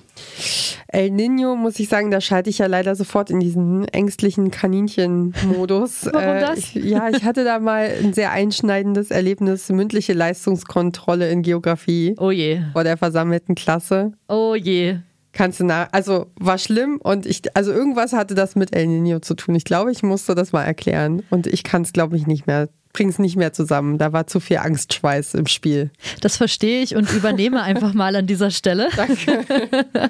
El 0.88 1.10
Nino, 1.10 1.56
muss 1.56 1.80
ich 1.80 1.90
sagen, 1.90 2.12
da 2.12 2.22
schalte 2.22 2.52
ich 2.52 2.60
ja 2.60 2.68
leider 2.68 2.96
sofort 2.96 3.32
in 3.32 3.40
diesen 3.40 3.88
ängstlichen 3.88 4.52
Kaninchen-Modus. 4.52 6.06
Warum 6.14 6.40
das? 6.40 6.76
Äh, 6.76 6.80
ich, 6.80 6.86
ja, 6.86 7.10
ich 7.10 7.24
hatte 7.24 7.44
da 7.44 7.60
mal 7.60 7.92
ein 8.00 8.14
sehr 8.14 8.32
einschneidendes 8.32 9.10
Erlebnis, 9.10 9.70
mündliche 9.70 10.14
Leistungskontrolle 10.14 11.30
in 11.32 11.42
Geografie. 11.42 12.16
Oh 12.20 12.32
je. 12.32 12.62
Vor 12.74 12.84
der 12.84 12.96
versammelten 12.96 13.56
Klasse. 13.56 14.12
Oh 14.28 14.54
je. 14.56 15.00
Kannst 15.38 15.60
du 15.60 15.66
nach, 15.66 15.90
also 15.92 16.32
war 16.40 16.58
schlimm 16.58 16.98
und 16.98 17.28
ich, 17.28 17.44
also 17.56 17.72
irgendwas 17.72 18.12
hatte 18.12 18.34
das 18.34 18.56
mit 18.56 18.76
El 18.76 18.88
Nino 18.88 19.20
zu 19.20 19.36
tun. 19.36 19.54
Ich 19.54 19.66
glaube, 19.66 19.92
ich 19.92 20.02
musste 20.02 20.34
das 20.34 20.52
mal 20.52 20.64
erklären 20.64 21.22
und 21.30 21.46
ich 21.46 21.64
kann 21.64 21.84
es, 21.84 21.94
glaube 21.94 22.18
ich, 22.18 22.26
nicht 22.26 22.48
mehr 22.48 22.70
bringen 22.98 23.12
es 23.12 23.20
nicht 23.20 23.36
mehr 23.36 23.54
zusammen. 23.54 24.00
Da 24.00 24.12
war 24.12 24.26
zu 24.26 24.40
viel 24.40 24.58
Angstschweiß 24.58 25.36
im 25.36 25.46
Spiel. 25.46 25.92
Das 26.22 26.36
verstehe 26.36 26.82
ich 26.82 26.96
und 26.96 27.12
übernehme 27.12 27.62
einfach 27.62 27.94
mal 27.94 28.16
an 28.16 28.26
dieser 28.26 28.50
Stelle. 28.50 28.90
Danke. 28.96 29.46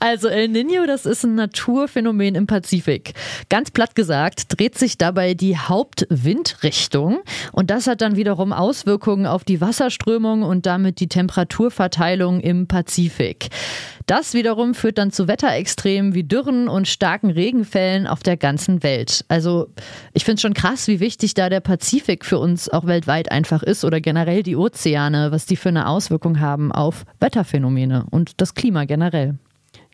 Also 0.00 0.28
El 0.28 0.48
Nino, 0.48 0.86
das 0.86 1.06
ist 1.06 1.24
ein 1.24 1.34
Naturphänomen 1.34 2.34
im 2.34 2.46
Pazifik. 2.46 3.14
Ganz 3.48 3.70
platt 3.70 3.94
gesagt, 3.94 4.44
dreht 4.48 4.78
sich 4.78 4.98
dabei 4.98 5.34
die 5.34 5.56
Hauptwindrichtung 5.56 7.20
und 7.52 7.70
das 7.70 7.86
hat 7.86 8.02
dann 8.02 8.14
wiederum 8.14 8.52
Auswirkungen 8.52 9.26
auf 9.26 9.42
die 9.42 9.60
Wasserströmung 9.60 10.42
und 10.42 10.66
damit 10.66 11.00
die 11.00 11.08
Temperaturverteilung 11.08 12.40
im 12.40 12.68
Pazifik. 12.68 13.48
Das 14.08 14.32
wiederum 14.32 14.72
führt 14.72 14.96
dann 14.96 15.10
zu 15.10 15.28
Wetterextremen 15.28 16.14
wie 16.14 16.24
Dürren 16.24 16.66
und 16.68 16.88
starken 16.88 17.28
Regenfällen 17.28 18.06
auf 18.06 18.22
der 18.22 18.38
ganzen 18.38 18.82
Welt. 18.82 19.26
Also 19.28 19.68
ich 20.14 20.24
finde 20.24 20.36
es 20.36 20.40
schon 20.40 20.54
krass, 20.54 20.88
wie 20.88 20.98
wichtig 20.98 21.34
da 21.34 21.50
der 21.50 21.60
Pazifik 21.60 22.24
für 22.24 22.38
uns 22.38 22.70
auch 22.70 22.86
weltweit 22.86 23.30
einfach 23.30 23.62
ist 23.62 23.84
oder 23.84 24.00
generell 24.00 24.42
die 24.42 24.56
Ozeane, 24.56 25.30
was 25.30 25.44
die 25.44 25.56
für 25.56 25.68
eine 25.68 25.86
Auswirkung 25.86 26.40
haben 26.40 26.72
auf 26.72 27.04
Wetterphänomene 27.20 28.06
und 28.10 28.40
das 28.40 28.54
Klima 28.54 28.86
generell. 28.86 29.34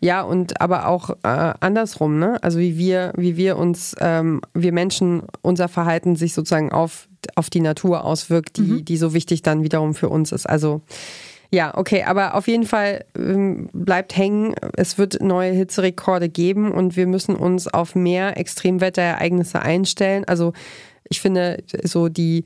Ja, 0.00 0.22
und 0.22 0.61
aber 0.61 0.87
auch 0.87 1.11
äh, 1.24 1.55
andersrum, 1.59 2.20
ne? 2.20 2.40
Also 2.40 2.61
wie 2.61 2.79
wir, 2.79 3.12
wie 3.16 3.37
wir 3.37 3.57
uns, 3.57 3.96
ähm, 3.98 4.42
wir 4.55 4.72
Menschen, 4.72 5.22
unser 5.42 5.66
Verhalten 5.66 6.14
sich 6.14 6.35
sozusagen 6.35 6.70
auf, 6.70 7.09
auf 7.35 7.50
die 7.50 7.61
Natur 7.61 8.05
auswirkt, 8.05 8.59
die, 8.59 8.62
mhm. 8.62 8.85
die 8.85 8.96
so 8.96 9.12
wichtig 9.12 9.42
dann 9.42 9.64
wiederum 9.64 9.92
für 9.92 10.09
uns 10.09 10.31
ist. 10.31 10.48
Also 10.48 10.83
ja, 11.54 11.72
okay, 11.76 12.02
aber 12.02 12.34
auf 12.34 12.48
jeden 12.48 12.64
Fall 12.64 13.04
ähm, 13.16 13.68
bleibt 13.72 14.16
hängen, 14.16 14.56
es 14.76 14.98
wird 14.98 15.22
neue 15.22 15.52
Hitzerekorde 15.52 16.28
geben 16.28 16.72
und 16.72 16.96
wir 16.96 17.06
müssen 17.06 17.36
uns 17.36 17.68
auf 17.68 17.94
mehr 17.94 18.36
Extremwetterereignisse 18.36 19.62
einstellen. 19.62 20.24
Also 20.24 20.52
ich 21.08 21.20
finde, 21.20 21.62
so 21.84 22.08
die, 22.08 22.44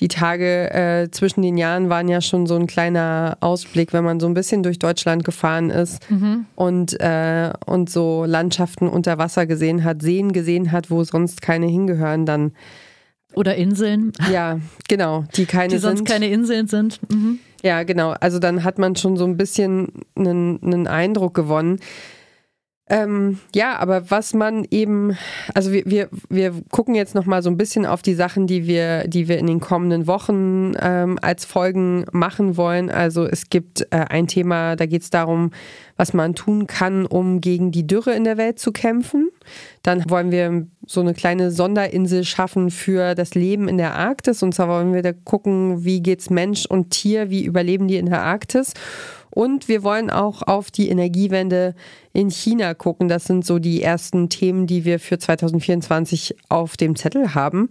die 0.00 0.08
Tage 0.08 0.70
äh, 0.72 1.10
zwischen 1.10 1.42
den 1.42 1.58
Jahren 1.58 1.90
waren 1.90 2.08
ja 2.08 2.22
schon 2.22 2.46
so 2.46 2.56
ein 2.56 2.66
kleiner 2.66 3.36
Ausblick, 3.40 3.92
wenn 3.92 4.04
man 4.04 4.20
so 4.20 4.26
ein 4.26 4.32
bisschen 4.32 4.62
durch 4.62 4.78
Deutschland 4.78 5.24
gefahren 5.24 5.68
ist 5.68 6.10
mhm. 6.10 6.46
und, 6.54 6.98
äh, 6.98 7.52
und 7.66 7.90
so 7.90 8.24
Landschaften 8.24 8.88
unter 8.88 9.18
Wasser 9.18 9.44
gesehen 9.44 9.84
hat, 9.84 10.00
Seen 10.00 10.32
gesehen 10.32 10.72
hat, 10.72 10.90
wo 10.90 11.04
sonst 11.04 11.42
keine 11.42 11.66
hingehören, 11.66 12.24
dann. 12.24 12.52
Oder 13.34 13.56
Inseln. 13.56 14.12
Ja, 14.32 14.60
genau, 14.88 15.24
die 15.34 15.44
keine 15.44 15.74
die 15.74 15.78
sonst 15.78 15.98
sind. 15.98 16.08
keine 16.08 16.28
Inseln 16.30 16.68
sind. 16.68 17.00
Mhm. 17.12 17.40
Ja, 17.66 17.82
genau. 17.82 18.14
Also 18.20 18.38
dann 18.38 18.62
hat 18.62 18.78
man 18.78 18.94
schon 18.94 19.16
so 19.16 19.24
ein 19.24 19.36
bisschen 19.36 19.88
einen, 20.14 20.62
einen 20.62 20.86
Eindruck 20.86 21.34
gewonnen. 21.34 21.80
Ähm, 22.88 23.40
ja, 23.52 23.76
aber 23.78 24.12
was 24.12 24.32
man 24.32 24.64
eben, 24.70 25.16
also 25.54 25.72
wir, 25.72 25.82
wir, 25.86 26.08
wir 26.28 26.54
gucken 26.70 26.94
jetzt 26.94 27.16
noch 27.16 27.26
mal 27.26 27.42
so 27.42 27.50
ein 27.50 27.56
bisschen 27.56 27.84
auf 27.84 28.00
die 28.00 28.14
Sachen, 28.14 28.46
die 28.46 28.68
wir, 28.68 29.08
die 29.08 29.26
wir 29.26 29.38
in 29.38 29.48
den 29.48 29.58
kommenden 29.58 30.06
Wochen 30.06 30.74
ähm, 30.80 31.18
als 31.20 31.44
Folgen 31.44 32.04
machen 32.12 32.56
wollen. 32.56 32.88
Also 32.88 33.26
es 33.26 33.50
gibt 33.50 33.88
äh, 33.90 33.96
ein 34.08 34.28
Thema, 34.28 34.76
da 34.76 34.86
geht 34.86 35.02
es 35.02 35.10
darum, 35.10 35.50
was 35.96 36.12
man 36.12 36.36
tun 36.36 36.68
kann, 36.68 37.06
um 37.06 37.40
gegen 37.40 37.72
die 37.72 37.88
Dürre 37.88 38.12
in 38.12 38.22
der 38.22 38.36
Welt 38.36 38.60
zu 38.60 38.70
kämpfen. 38.70 39.30
Dann 39.82 40.08
wollen 40.08 40.30
wir 40.30 40.68
so 40.86 41.00
eine 41.00 41.14
kleine 41.14 41.50
Sonderinsel 41.50 42.22
schaffen 42.22 42.70
für 42.70 43.16
das 43.16 43.34
Leben 43.34 43.66
in 43.66 43.78
der 43.78 43.96
Arktis. 43.96 44.44
Und 44.44 44.54
zwar 44.54 44.68
wollen 44.68 44.94
wir 44.94 45.02
da 45.02 45.12
gucken, 45.12 45.84
wie 45.84 46.02
geht's 46.02 46.30
Mensch 46.30 46.66
und 46.66 46.90
Tier, 46.90 47.30
wie 47.30 47.44
überleben 47.44 47.88
die 47.88 47.96
in 47.96 48.06
der 48.06 48.22
Arktis. 48.22 48.74
Und 49.36 49.68
wir 49.68 49.82
wollen 49.82 50.08
auch 50.08 50.40
auf 50.40 50.70
die 50.70 50.88
Energiewende 50.88 51.74
in 52.14 52.30
China 52.30 52.72
gucken. 52.72 53.06
Das 53.06 53.26
sind 53.26 53.44
so 53.44 53.58
die 53.58 53.82
ersten 53.82 54.30
Themen, 54.30 54.66
die 54.66 54.86
wir 54.86 54.98
für 54.98 55.18
2024 55.18 56.38
auf 56.48 56.78
dem 56.78 56.96
Zettel 56.96 57.34
haben. 57.34 57.68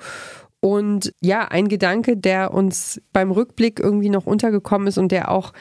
Und 0.60 1.12
ja, 1.22 1.48
ein 1.48 1.68
Gedanke, 1.68 2.18
der 2.18 2.54
uns 2.54 3.02
beim 3.14 3.32
Rückblick 3.32 3.80
irgendwie 3.80 4.10
noch 4.10 4.28
untergekommen 4.28 4.88
ist 4.88 5.00
und 5.00 5.12
der 5.12 5.32
auch 5.32 5.54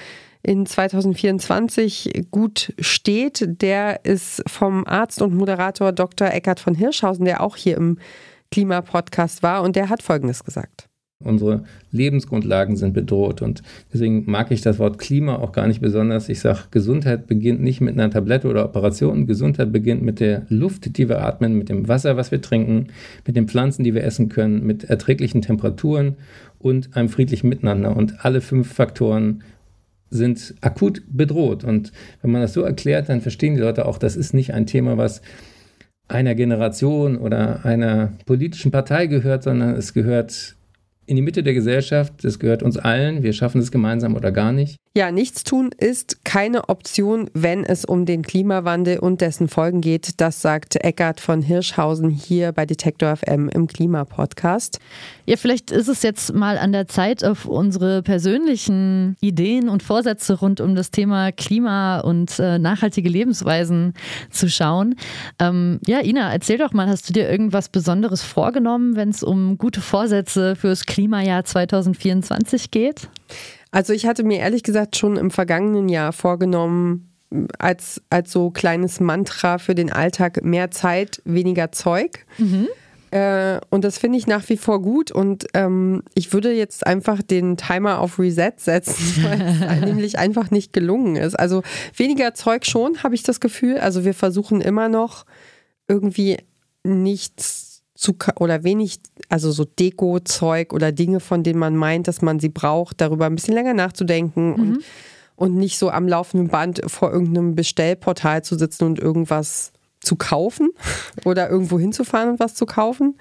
in 0.42 0.66
2024 0.66 2.26
gut 2.30 2.74
steht, 2.80 3.62
der 3.62 4.04
ist 4.04 4.42
vom 4.46 4.86
Arzt 4.86 5.22
und 5.22 5.34
Moderator 5.34 5.92
Dr. 5.92 6.28
Eckhard 6.28 6.60
von 6.60 6.74
Hirschhausen, 6.74 7.24
der 7.24 7.40
auch 7.40 7.56
hier 7.56 7.78
im 7.78 7.98
Klimapodcast 8.50 9.42
war 9.42 9.62
und 9.62 9.74
der 9.74 9.88
hat 9.88 10.02
Folgendes 10.02 10.44
gesagt. 10.44 10.86
Unsere 11.24 11.64
Lebensgrundlagen 11.90 12.76
sind 12.76 12.94
bedroht 12.94 13.42
und 13.42 13.62
deswegen 13.92 14.24
mag 14.26 14.50
ich 14.50 14.60
das 14.60 14.78
Wort 14.78 14.98
Klima 14.98 15.36
auch 15.36 15.52
gar 15.52 15.66
nicht 15.66 15.80
besonders. 15.80 16.28
Ich 16.28 16.40
sage, 16.40 16.60
Gesundheit 16.70 17.26
beginnt 17.26 17.62
nicht 17.62 17.80
mit 17.80 17.94
einer 17.94 18.10
Tablette 18.10 18.48
oder 18.48 18.64
Operation. 18.64 19.26
Gesundheit 19.26 19.72
beginnt 19.72 20.02
mit 20.02 20.20
der 20.20 20.46
Luft, 20.48 20.96
die 20.96 21.08
wir 21.08 21.24
atmen, 21.24 21.58
mit 21.58 21.68
dem 21.68 21.88
Wasser, 21.88 22.16
was 22.16 22.30
wir 22.30 22.40
trinken, 22.40 22.88
mit 23.26 23.36
den 23.36 23.48
Pflanzen, 23.48 23.84
die 23.84 23.94
wir 23.94 24.04
essen 24.04 24.28
können, 24.28 24.64
mit 24.64 24.84
erträglichen 24.84 25.42
Temperaturen 25.42 26.16
und 26.58 26.96
einem 26.96 27.08
friedlichen 27.08 27.48
Miteinander. 27.48 27.96
Und 27.96 28.24
alle 28.24 28.40
fünf 28.40 28.72
Faktoren 28.72 29.42
sind 30.10 30.54
akut 30.60 31.02
bedroht. 31.08 31.64
Und 31.64 31.92
wenn 32.22 32.30
man 32.30 32.40
das 32.40 32.52
so 32.52 32.62
erklärt, 32.62 33.08
dann 33.08 33.20
verstehen 33.20 33.54
die 33.54 33.60
Leute 33.60 33.86
auch, 33.86 33.98
das 33.98 34.16
ist 34.16 34.32
nicht 34.32 34.54
ein 34.54 34.66
Thema, 34.66 34.96
was 34.96 35.22
einer 36.08 36.34
Generation 36.34 37.16
oder 37.16 37.64
einer 37.64 38.12
politischen 38.26 38.70
Partei 38.70 39.06
gehört, 39.06 39.42
sondern 39.42 39.74
es 39.74 39.94
gehört 39.94 40.54
in 41.06 41.16
die 41.16 41.22
Mitte 41.22 41.42
der 41.42 41.54
Gesellschaft. 41.54 42.12
Das 42.22 42.38
gehört 42.38 42.62
uns 42.62 42.76
allen. 42.76 43.22
Wir 43.22 43.32
schaffen 43.32 43.60
es 43.60 43.70
gemeinsam 43.70 44.14
oder 44.14 44.32
gar 44.32 44.52
nicht. 44.52 44.76
Ja, 44.96 45.10
nichts 45.10 45.42
tun 45.42 45.70
ist 45.76 46.24
keine 46.24 46.68
Option, 46.68 47.28
wenn 47.34 47.64
es 47.64 47.84
um 47.84 48.06
den 48.06 48.22
Klimawandel 48.22 49.00
und 49.00 49.20
dessen 49.20 49.48
Folgen 49.48 49.80
geht. 49.80 50.20
Das 50.20 50.40
sagt 50.40 50.76
Eckart 50.76 51.18
von 51.18 51.42
Hirschhausen 51.42 52.10
hier 52.10 52.52
bei 52.52 52.64
Detektor 52.64 53.16
FM 53.16 53.48
im 53.48 53.66
Klimapodcast. 53.66 54.78
Ja, 55.26 55.36
vielleicht 55.36 55.72
ist 55.72 55.88
es 55.88 56.04
jetzt 56.04 56.32
mal 56.32 56.58
an 56.58 56.70
der 56.70 56.86
Zeit, 56.86 57.24
auf 57.24 57.46
unsere 57.46 58.02
persönlichen 58.02 59.16
Ideen 59.20 59.68
und 59.68 59.82
Vorsätze 59.82 60.38
rund 60.38 60.60
um 60.60 60.76
das 60.76 60.92
Thema 60.92 61.32
Klima 61.32 61.98
und 61.98 62.38
äh, 62.38 62.60
nachhaltige 62.60 63.08
Lebensweisen 63.08 63.94
zu 64.30 64.48
schauen. 64.48 64.94
Ähm, 65.40 65.80
ja, 65.86 66.04
Ina, 66.04 66.32
erzähl 66.32 66.58
doch 66.58 66.72
mal, 66.72 66.86
hast 66.86 67.08
du 67.08 67.12
dir 67.12 67.28
irgendwas 67.28 67.68
Besonderes 67.68 68.22
vorgenommen, 68.22 68.94
wenn 68.94 69.08
es 69.08 69.24
um 69.24 69.58
gute 69.58 69.80
Vorsätze 69.80 70.54
fürs 70.54 70.86
Klimajahr 70.94 71.44
2024 71.44 72.70
geht? 72.70 73.08
Also 73.72 73.92
ich 73.92 74.06
hatte 74.06 74.22
mir 74.22 74.38
ehrlich 74.38 74.62
gesagt 74.62 74.94
schon 74.94 75.16
im 75.16 75.32
vergangenen 75.32 75.88
Jahr 75.88 76.12
vorgenommen, 76.12 77.10
als, 77.58 78.00
als 78.10 78.30
so 78.30 78.52
kleines 78.52 79.00
Mantra 79.00 79.58
für 79.58 79.74
den 79.74 79.90
Alltag 79.90 80.44
mehr 80.44 80.70
Zeit, 80.70 81.20
weniger 81.24 81.72
Zeug. 81.72 82.24
Mhm. 82.38 82.68
Äh, 83.10 83.58
und 83.70 83.82
das 83.82 83.98
finde 83.98 84.18
ich 84.18 84.28
nach 84.28 84.48
wie 84.48 84.56
vor 84.56 84.80
gut. 84.80 85.10
Und 85.10 85.46
ähm, 85.54 86.04
ich 86.14 86.32
würde 86.32 86.52
jetzt 86.52 86.86
einfach 86.86 87.22
den 87.22 87.56
Timer 87.56 87.98
auf 87.98 88.20
Reset 88.20 88.52
setzen, 88.56 89.24
weil 89.24 89.40
es 89.40 89.80
nämlich 89.84 90.16
einfach 90.16 90.52
nicht 90.52 90.72
gelungen 90.72 91.16
ist. 91.16 91.34
Also 91.34 91.64
weniger 91.96 92.34
Zeug 92.34 92.66
schon, 92.66 93.02
habe 93.02 93.16
ich 93.16 93.24
das 93.24 93.40
Gefühl. 93.40 93.78
Also 93.78 94.04
wir 94.04 94.14
versuchen 94.14 94.60
immer 94.60 94.88
noch 94.88 95.26
irgendwie 95.88 96.36
nichts 96.84 97.63
zu 97.94 98.16
oder 98.40 98.64
wenig, 98.64 98.98
also 99.28 99.52
so 99.52 99.64
Deko-Zeug 99.64 100.72
oder 100.72 100.92
Dinge, 100.92 101.20
von 101.20 101.42
denen 101.42 101.58
man 101.58 101.76
meint, 101.76 102.08
dass 102.08 102.22
man 102.22 102.40
sie 102.40 102.48
braucht, 102.48 103.00
darüber 103.00 103.26
ein 103.26 103.34
bisschen 103.34 103.54
länger 103.54 103.74
nachzudenken 103.74 104.48
mhm. 104.48 104.54
und, 104.54 104.84
und 105.36 105.56
nicht 105.56 105.78
so 105.78 105.90
am 105.90 106.08
laufenden 106.08 106.48
Band 106.48 106.82
vor 106.86 107.12
irgendeinem 107.12 107.54
Bestellportal 107.54 108.42
zu 108.42 108.56
sitzen 108.56 108.84
und 108.84 108.98
irgendwas 108.98 109.72
zu 110.00 110.16
kaufen 110.16 110.70
oder 111.24 111.48
irgendwo 111.48 111.78
hinzufahren 111.78 112.30
und 112.30 112.40
was 112.40 112.54
zu 112.54 112.66
kaufen. 112.66 113.16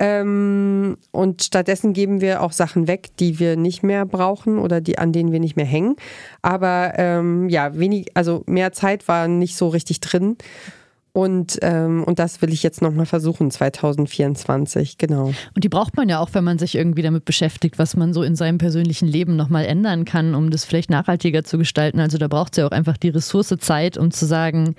Ähm, 0.00 0.96
und 1.12 1.44
stattdessen 1.44 1.92
geben 1.92 2.20
wir 2.20 2.42
auch 2.42 2.50
Sachen 2.50 2.88
weg, 2.88 3.10
die 3.20 3.38
wir 3.38 3.56
nicht 3.56 3.84
mehr 3.84 4.04
brauchen 4.04 4.58
oder 4.58 4.80
die, 4.80 4.98
an 4.98 5.12
denen 5.12 5.30
wir 5.30 5.38
nicht 5.38 5.54
mehr 5.56 5.64
hängen. 5.64 5.94
Aber 6.42 6.94
ähm, 6.96 7.48
ja, 7.48 7.78
wenig, 7.78 8.08
also 8.16 8.42
mehr 8.46 8.72
Zeit 8.72 9.06
war 9.06 9.28
nicht 9.28 9.56
so 9.56 9.68
richtig 9.68 10.00
drin. 10.00 10.36
Und, 11.16 11.60
ähm, 11.62 12.02
und 12.02 12.18
das 12.18 12.42
will 12.42 12.52
ich 12.52 12.64
jetzt 12.64 12.82
nochmal 12.82 13.06
versuchen, 13.06 13.48
2024, 13.48 14.98
genau. 14.98 15.26
Und 15.54 15.62
die 15.62 15.68
braucht 15.68 15.96
man 15.96 16.08
ja 16.08 16.18
auch, 16.18 16.30
wenn 16.32 16.42
man 16.42 16.58
sich 16.58 16.74
irgendwie 16.74 17.02
damit 17.02 17.24
beschäftigt, 17.24 17.78
was 17.78 17.94
man 17.94 18.12
so 18.12 18.24
in 18.24 18.34
seinem 18.34 18.58
persönlichen 18.58 19.06
Leben 19.06 19.36
nochmal 19.36 19.64
ändern 19.64 20.04
kann, 20.04 20.34
um 20.34 20.50
das 20.50 20.64
vielleicht 20.64 20.90
nachhaltiger 20.90 21.44
zu 21.44 21.56
gestalten. 21.56 22.00
Also 22.00 22.18
da 22.18 22.26
braucht 22.26 22.54
es 22.54 22.56
ja 22.56 22.66
auch 22.66 22.72
einfach 22.72 22.96
die 22.96 23.10
Ressource 23.10 23.54
Zeit, 23.60 23.96
um 23.96 24.10
zu 24.10 24.26
sagen, 24.26 24.74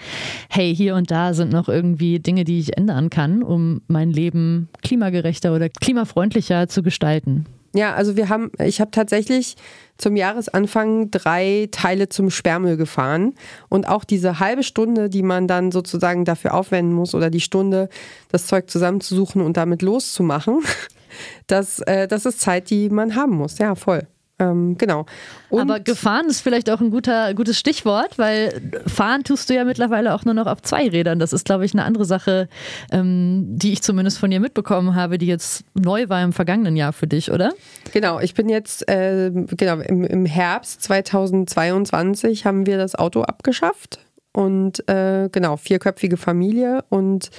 hey, 0.50 0.76
hier 0.76 0.95
und 0.95 1.10
da 1.10 1.34
sind 1.34 1.54
noch 1.54 1.69
irgendwie 1.69 2.19
Dinge, 2.19 2.43
die 2.43 2.60
ich 2.60 2.76
ändern 2.76 3.10
kann, 3.10 3.41
um 3.41 3.82
mein 3.88 4.12
Leben 4.12 4.67
klimagerechter 4.84 5.56
oder 5.56 5.69
klimafreundlicher 5.69 6.67
zu 6.67 6.84
gestalten. 6.84 7.45
Ja, 7.76 7.94
also 7.94 8.16
wir 8.16 8.30
haben, 8.30 8.52
ich 8.58 8.80
habe 8.80 8.92
tatsächlich 8.92 9.58
zum 9.98 10.16
Jahresanfang 10.16 11.12
drei 11.12 11.68
Teile 11.72 12.08
zum 12.08 12.30
Sperrmüll 12.30 12.78
gefahren. 12.78 13.36
Und 13.68 13.88
auch 13.88 14.06
diese 14.06 14.40
halbe 14.40 14.64
Stunde, 14.64 15.10
die 15.10 15.24
man 15.24 15.48
dann 15.48 15.74
sozusagen 15.74 16.24
dafür 16.24 16.54
aufwenden 16.54 16.94
muss, 16.94 17.14
oder 17.14 17.30
die 17.30 17.42
Stunde, 17.42 17.90
das 18.32 18.48
Zeug 18.48 18.70
zusammenzusuchen 18.70 19.42
und 19.42 19.58
damit 19.58 19.82
loszumachen, 19.82 20.62
das, 21.48 21.80
äh, 21.82 22.08
das 22.08 22.26
ist 22.26 22.40
Zeit, 22.40 22.70
die 22.70 22.90
man 22.90 23.16
haben 23.16 23.34
muss. 23.36 23.58
Ja, 23.58 23.76
voll. 23.76 24.08
Ähm, 24.38 24.78
genau. 24.78 25.06
Und 25.50 25.62
Aber 25.62 25.80
gefahren 25.80 26.26
ist 26.28 26.41
vielleicht 26.41 26.69
auch 26.69 26.82
ein 26.82 26.91
guter, 26.91 27.34
gutes 27.34 27.58
Stichwort, 27.58 28.17
weil 28.17 28.71
fahren 28.86 29.24
tust 29.24 29.50
du 29.50 29.54
ja 29.54 29.63
mittlerweile 29.63 30.13
auch 30.13 30.26
nur 30.26 30.34
noch 30.34 30.48
auf 30.48 30.62
zwei 30.62 30.89
Rädern. 30.89 31.19
Das 31.19 31.32
ist, 31.32 31.45
glaube 31.45 31.63
ich, 31.63 31.74
eine 31.74 31.86
andere 31.86 32.04
Sache, 32.04 32.50
ähm, 32.91 33.45
die 33.48 33.71
ich 33.71 33.82
zumindest 33.82 34.17
von 34.17 34.30
dir 34.30 34.41
mitbekommen 34.41 34.93
habe, 34.93 35.17
die 35.17 35.28
jetzt 35.28 35.63
neu 35.74 36.10
war 36.10 36.21
im 36.21 36.34
vergangenen 36.34 36.76
Jahr 36.76 36.91
für 36.91 37.08
dich, 37.08 37.32
oder? 37.32 37.54
Genau, 37.93 38.19
ich 38.19 38.34
bin 38.34 38.50
jetzt, 38.50 38.89
äh, 38.89 39.32
genau, 39.32 39.80
im, 39.80 40.04
im 40.04 40.26
Herbst 40.26 40.82
2022 40.84 42.45
haben 42.45 42.65
wir 42.65 42.78
das 42.78 42.95
Auto 42.95 43.21
abgeschafft 43.21 44.00
und 44.34 44.88
äh, 44.89 45.30
genau, 45.32 45.56
vierköpfige 45.56 46.17
Familie 46.17 46.84
und 46.89 47.30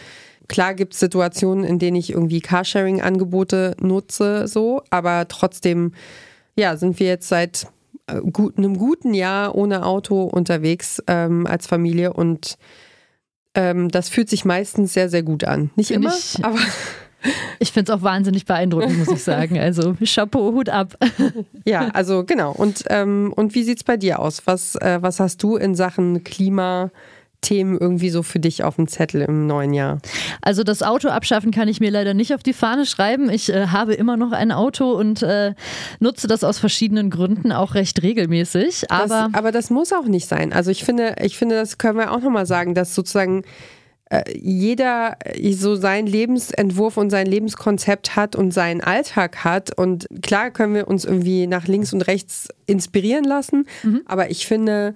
Klar 0.49 0.75
gibt 0.75 0.95
es 0.95 1.01
Situationen, 1.01 1.65
in 1.65 1.79
denen 1.81 1.97
ich 1.97 2.11
irgendwie 2.11 2.41
Carsharing-Angebote 2.41 3.75
nutze, 3.81 4.47
so, 4.47 4.83
aber 4.91 5.27
trotzdem 5.27 5.93
ja, 6.57 6.77
sind 6.77 6.99
wir 7.01 7.07
jetzt 7.07 7.29
seit 7.29 7.67
äh, 8.07 8.21
gut, 8.21 8.59
einem 8.59 8.79
guten 8.79 9.15
Jahr 9.15 9.55
ohne 9.55 9.85
Auto 9.85 10.23
unterwegs 10.25 11.03
ähm, 11.07 11.47
als 11.47 11.67
Familie 11.67 12.13
und 12.13 12.57
ähm, 13.55 13.91
das 13.91 14.09
fühlt 14.09 14.29
sich 14.29 14.45
meistens 14.45 14.93
sehr, 14.93 15.09
sehr 15.09 15.23
gut 15.23 15.45
an. 15.45 15.71
Nicht 15.77 15.89
Find 15.89 16.05
immer, 16.05 16.15
ich- 16.15 16.45
aber 16.45 16.59
Ich 17.59 17.73
finde 17.73 17.91
es 17.93 17.99
auch 17.99 18.03
wahnsinnig 18.05 18.45
beeindruckend, 18.45 18.99
muss 18.99 19.09
ich 19.09 19.25
sagen. 19.25 19.59
Also 19.59 19.97
Chapeau, 20.05 20.53
Hut 20.53 20.69
ab. 20.69 20.97
ja, 21.65 21.89
also 21.89 22.23
genau. 22.25 22.53
Und, 22.53 22.85
ähm, 22.89 23.33
und 23.35 23.55
wie 23.57 23.65
sieht's 23.65 23.83
bei 23.83 23.97
dir 23.97 24.21
aus? 24.21 24.47
Was, 24.47 24.77
äh, 24.77 24.99
was 25.01 25.19
hast 25.19 25.43
du 25.43 25.57
in 25.57 25.75
Sachen 25.75 26.23
Klimathemen 27.47 27.79
irgendwie 27.79 28.11
so 28.11 28.23
für 28.23 28.41
dich 28.41 28.65
auf 28.65 28.77
dem 28.77 28.89
Zettel 28.89 29.23
im 29.23 29.47
neuen 29.47 29.73
Jahr? 29.73 29.99
Also 30.43 30.65
das 30.65 30.83
Auto 30.83 31.09
abschaffen 31.09 31.51
kann 31.51 31.69
ich 31.69 31.81
mir 31.81 31.91
leider 31.91 32.15
nicht 32.15 32.35
auf 32.35 32.43
die 32.43 32.53
Fahne 32.53 32.87
schreiben. 32.87 33.31
Ich 33.31 33.53
äh, 33.53 33.69
habe 33.69 33.95
immer 33.95 34.17
noch 34.17 34.33
ein 34.33 34.53
Auto 34.53 34.93
und 34.93 35.23
äh, 35.23 35.55
nutze 36.01 36.27
das 36.27 36.45
aus 36.45 36.59
verschiedenen 36.59 37.11
Gründen 37.11 37.53
auch 37.53 37.75
recht 37.75 38.03
regelmäßig. 38.03 38.91
Aber 38.91 39.07
das, 39.07 39.35
aber 39.35 39.53
das 39.53 39.71
muss 39.71 39.93
auch 39.93 40.07
nicht 40.07 40.29
sein. 40.29 40.53
Also 40.53 40.71
ich 40.71 40.85
finde, 40.85 41.17
ich 41.23 41.39
finde, 41.39 41.57
das 41.57 41.79
können 41.79 41.99
wir 41.99 42.13
auch 42.13 42.21
nochmal 42.21 42.47
sagen, 42.47 42.75
dass 42.75 42.95
sozusagen 42.95 43.43
äh, 44.11 44.23
jeder 44.37 45.17
so 45.53 45.77
seinen 45.77 46.07
Lebensentwurf 46.07 46.97
und 46.97 47.11
sein 47.11 47.27
Lebenskonzept 47.27 48.17
hat 48.17 48.37
und 48.37 48.53
seinen 48.53 48.81
Alltag 48.81 49.45
hat. 49.45 49.77
Und 49.77 50.07
klar 50.23 50.51
können 50.51 50.75
wir 50.75 50.89
uns 50.89 51.05
irgendwie 51.05 51.47
nach 51.47 51.67
links 51.67 51.93
und 51.93 52.03
rechts 52.03 52.49
inspirieren 52.67 53.25
lassen, 53.25 53.67
aber 54.07 54.31
ich 54.31 54.47
finde, 54.47 54.95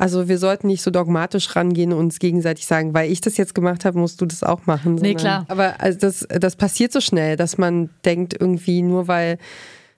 also 0.00 0.28
wir 0.28 0.38
sollten 0.38 0.66
nicht 0.66 0.82
so 0.82 0.90
dogmatisch 0.90 1.54
rangehen 1.54 1.92
und 1.92 1.98
uns 1.98 2.18
gegenseitig 2.18 2.66
sagen, 2.66 2.94
weil 2.94 3.12
ich 3.12 3.20
das 3.20 3.36
jetzt 3.36 3.54
gemacht 3.54 3.84
habe, 3.84 3.98
musst 3.98 4.20
du 4.22 4.26
das 4.26 4.42
auch 4.42 4.64
machen. 4.64 4.94
Nee, 4.94 5.14
klar. 5.14 5.44
Aber 5.48 5.74
also 5.78 5.98
das, 5.98 6.26
das 6.28 6.56
passiert 6.56 6.90
so 6.90 7.00
schnell, 7.00 7.36
dass 7.36 7.58
man 7.58 7.90
denkt 8.04 8.34
irgendwie 8.38 8.80
nur 8.80 9.08
weil 9.08 9.36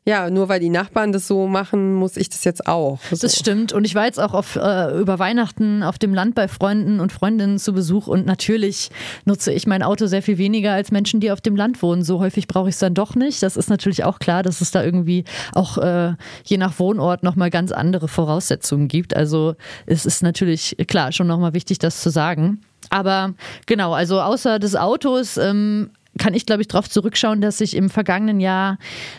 ja, 0.04 0.30
nur 0.30 0.48
weil 0.48 0.58
die 0.58 0.68
Nachbarn 0.68 1.12
das 1.12 1.28
so 1.28 1.46
machen, 1.46 1.94
muss 1.94 2.16
ich 2.16 2.28
das 2.28 2.42
jetzt 2.42 2.66
auch. 2.66 2.98
So. 3.08 3.16
Das 3.16 3.38
stimmt. 3.38 3.72
Und 3.72 3.84
ich 3.84 3.94
war 3.94 4.04
jetzt 4.04 4.18
auch 4.18 4.34
auf, 4.34 4.56
äh, 4.56 4.98
über 4.98 5.20
Weihnachten 5.20 5.84
auf 5.84 5.96
dem 5.96 6.12
Land 6.12 6.34
bei 6.34 6.48
Freunden 6.48 6.98
und 6.98 7.12
Freundinnen 7.12 7.60
zu 7.60 7.72
Besuch 7.72 8.08
und 8.08 8.26
natürlich 8.26 8.90
nutze 9.26 9.52
ich 9.52 9.68
mein 9.68 9.84
Auto 9.84 10.06
sehr 10.06 10.22
viel 10.22 10.38
weniger 10.38 10.72
als 10.72 10.90
Menschen, 10.90 11.20
die 11.20 11.30
auf 11.30 11.40
dem 11.40 11.54
Land 11.54 11.80
wohnen. 11.82 12.02
So 12.02 12.18
häufig 12.18 12.48
brauche 12.48 12.68
ich 12.68 12.74
es 12.74 12.80
dann 12.80 12.94
doch 12.94 13.14
nicht. 13.14 13.44
Das 13.44 13.56
ist 13.56 13.70
natürlich 13.70 14.02
auch 14.02 14.18
klar, 14.18 14.42
dass 14.42 14.60
es 14.60 14.72
da 14.72 14.82
irgendwie 14.82 15.22
auch 15.54 15.78
äh, 15.78 16.14
je 16.44 16.56
nach 16.56 16.80
Wohnort 16.80 17.22
nochmal 17.22 17.50
ganz 17.50 17.70
andere 17.70 18.08
Voraussetzungen 18.08 18.88
gibt. 18.88 19.14
Also 19.14 19.54
es 19.86 20.04
ist 20.04 20.20
natürlich 20.20 20.76
klar 20.88 21.12
schon 21.12 21.28
nochmal 21.28 21.54
wichtig, 21.54 21.78
das 21.78 22.02
zu 22.02 22.10
sagen. 22.10 22.60
Aber 22.90 23.34
genau, 23.66 23.92
also 23.92 24.20
außer 24.20 24.58
des 24.58 24.74
Autos 24.74 25.36
ähm, 25.36 25.90
kann 26.18 26.34
ich, 26.34 26.44
glaube 26.44 26.60
ich, 26.62 26.68
darauf 26.68 26.90
zurückschauen, 26.90 27.40
dass 27.40 27.60
ich 27.60 27.74
im 27.74 27.88
vergangenen 27.88 28.38
Jahr 28.40 28.78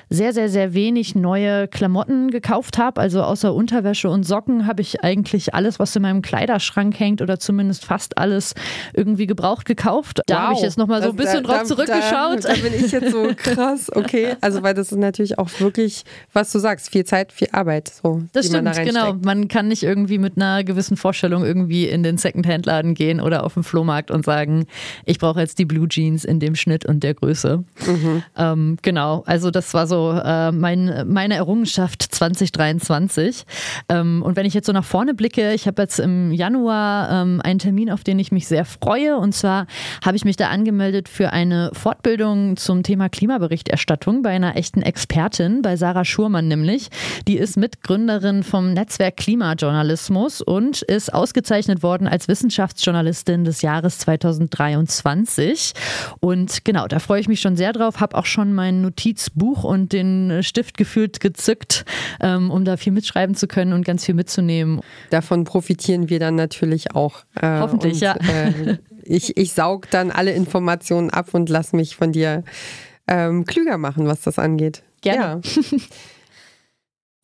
sehr, 0.09 0.31
sehr, 0.31 0.47
sehr 0.49 0.73
wenig 0.73 1.15
neue 1.15 1.67
Klamotten 1.67 2.29
gekauft 2.29 2.77
habe. 2.77 3.01
Also 3.01 3.23
außer 3.23 3.53
Unterwäsche 3.53 4.09
und 4.09 4.23
Socken 4.23 4.67
habe 4.67 4.81
ich 4.81 5.03
eigentlich 5.03 5.53
alles, 5.55 5.79
was 5.79 5.95
in 5.95 6.03
meinem 6.03 6.21
Kleiderschrank 6.21 6.99
hängt 6.99 7.21
oder 7.21 7.39
zumindest 7.39 7.83
fast 7.85 8.17
alles 8.17 8.53
irgendwie 8.93 9.25
gebraucht 9.25 9.65
gekauft. 9.65 10.21
Da 10.27 10.43
habe 10.43 10.53
ich 10.53 10.61
jetzt 10.61 10.77
nochmal 10.77 11.01
so 11.01 11.09
ein 11.09 11.15
bisschen 11.15 11.43
da- 11.43 11.57
drauf 11.57 11.63
zurückgeschaut. 11.63 12.43
Da, 12.45 12.53
da 12.53 12.61
bin 12.61 12.73
ich 12.73 12.91
jetzt 12.91 13.11
so 13.11 13.31
krass, 13.35 13.91
okay. 13.95 14.35
Also, 14.41 14.61
weil 14.61 14.73
das 14.75 14.91
ist 14.91 14.97
natürlich 14.99 15.39
auch 15.39 15.49
wirklich, 15.59 16.03
was 16.31 16.51
du 16.51 16.59
sagst, 16.59 16.91
viel 16.91 17.05
Zeit, 17.05 17.31
viel 17.31 17.49
Arbeit, 17.51 17.89
so, 17.89 18.21
Das 18.33 18.47
die 18.47 18.53
man 18.53 18.65
da 18.65 18.73
stimmt, 18.73 18.89
genau. 18.89 19.13
Man 19.23 19.47
kann 19.47 19.67
nicht 19.67 19.81
irgendwie 19.83 20.19
mit 20.19 20.37
einer 20.37 20.63
gewissen 20.63 20.95
Vorstellung 20.97 21.43
irgendwie 21.43 21.87
in 21.87 22.03
den 22.03 22.17
Secondhand-Laden 22.17 22.93
gehen 22.93 23.19
oder 23.19 23.43
auf 23.43 23.55
den 23.55 23.63
Flohmarkt 23.63 24.11
und 24.11 24.23
sagen, 24.25 24.67
ich 25.05 25.17
brauche 25.17 25.39
jetzt 25.39 25.57
die 25.57 25.65
Blue 25.65 25.87
Jeans 25.87 26.23
in 26.23 26.39
dem 26.39 26.55
Schnitt 26.55 26.82
und 26.85 27.03
der 27.03 27.13
Größe. 27.13 27.63
Ähm, 28.35 28.77
genau, 28.81 29.23
also 29.25 29.51
das 29.51 29.73
war 29.73 29.87
so 29.87 30.11
äh, 30.11 30.51
mein, 30.51 31.05
meine 31.07 31.35
Errungenschaft 31.35 32.01
2023. 32.01 33.45
Ähm, 33.89 34.23
und 34.23 34.35
wenn 34.35 34.45
ich 34.45 34.53
jetzt 34.53 34.67
so 34.67 34.73
nach 34.73 34.83
vorne 34.83 35.13
blicke, 35.13 35.53
ich 35.53 35.67
habe 35.67 35.81
jetzt 35.81 35.99
im 35.99 36.31
Januar 36.31 37.09
ähm, 37.11 37.41
einen 37.43 37.59
Termin, 37.59 37.91
auf 37.91 38.03
den 38.03 38.19
ich 38.19 38.31
mich 38.31 38.47
sehr 38.47 38.65
freue. 38.65 39.17
Und 39.17 39.33
zwar 39.33 39.67
habe 40.03 40.17
ich 40.17 40.25
mich 40.25 40.35
da 40.35 40.49
angemeldet 40.49 41.09
für 41.09 41.31
eine 41.31 41.71
Fortbildung 41.73 42.57
zum 42.57 42.83
Thema 42.83 43.09
Klimaberichterstattung 43.09 44.21
bei 44.21 44.31
einer 44.31 44.55
echten 44.55 44.81
Expertin, 44.81 45.61
bei 45.61 45.75
Sarah 45.75 46.05
Schurmann 46.05 46.47
nämlich. 46.47 46.89
Die 47.27 47.37
ist 47.37 47.57
Mitgründerin 47.57 48.43
vom 48.43 48.73
Netzwerk 48.73 49.17
Klimajournalismus 49.17 50.41
und 50.41 50.81
ist 50.81 51.13
ausgezeichnet 51.13 51.83
worden 51.83 52.07
als 52.07 52.27
Wissenschaftsjournalistin 52.27 53.43
des 53.43 53.61
Jahres 53.61 53.99
2023. 53.99 55.73
Und 56.19 56.65
genau, 56.73 56.87
da 56.87 56.97
freue 56.97 57.21
ich 57.21 57.27
mich 57.27 57.39
schon 57.39 57.55
sehr 57.55 57.71
drauf, 57.71 57.99
habe 57.99 58.17
auch 58.17 58.25
schon 58.25 58.51
mein 58.51 58.81
Notizbuch 58.81 59.63
und 59.63 59.93
den 59.93 60.41
Stift 60.41 60.75
gefühlt 60.75 61.19
gezückt, 61.19 61.85
ähm, 62.19 62.49
um 62.49 62.65
da 62.65 62.77
viel 62.77 62.91
mitschreiben 62.91 63.35
zu 63.35 63.47
können 63.47 63.73
und 63.73 63.85
ganz 63.85 64.03
viel 64.05 64.15
mitzunehmen. 64.15 64.81
Davon 65.11 65.43
profitieren 65.43 66.09
wir 66.09 66.17
dann 66.17 66.33
natürlich 66.33 66.95
auch. 66.95 67.25
Äh, 67.39 67.59
Hoffentlich, 67.59 67.93
und, 67.93 68.01
ja. 68.01 68.15
Äh, 68.15 68.77
ich, 69.03 69.37
ich 69.37 69.53
saug 69.53 69.87
dann 69.91 70.09
alle 70.09 70.31
Informationen 70.31 71.11
ab 71.11 71.33
und 71.33 71.47
lass 71.49 71.73
mich 71.73 71.95
von 71.95 72.11
dir 72.11 72.43
ähm, 73.07 73.45
klüger 73.45 73.77
machen, 73.77 74.07
was 74.07 74.21
das 74.21 74.39
angeht. 74.39 74.81
Gerne. 75.01 75.41
Ja. 75.43 75.61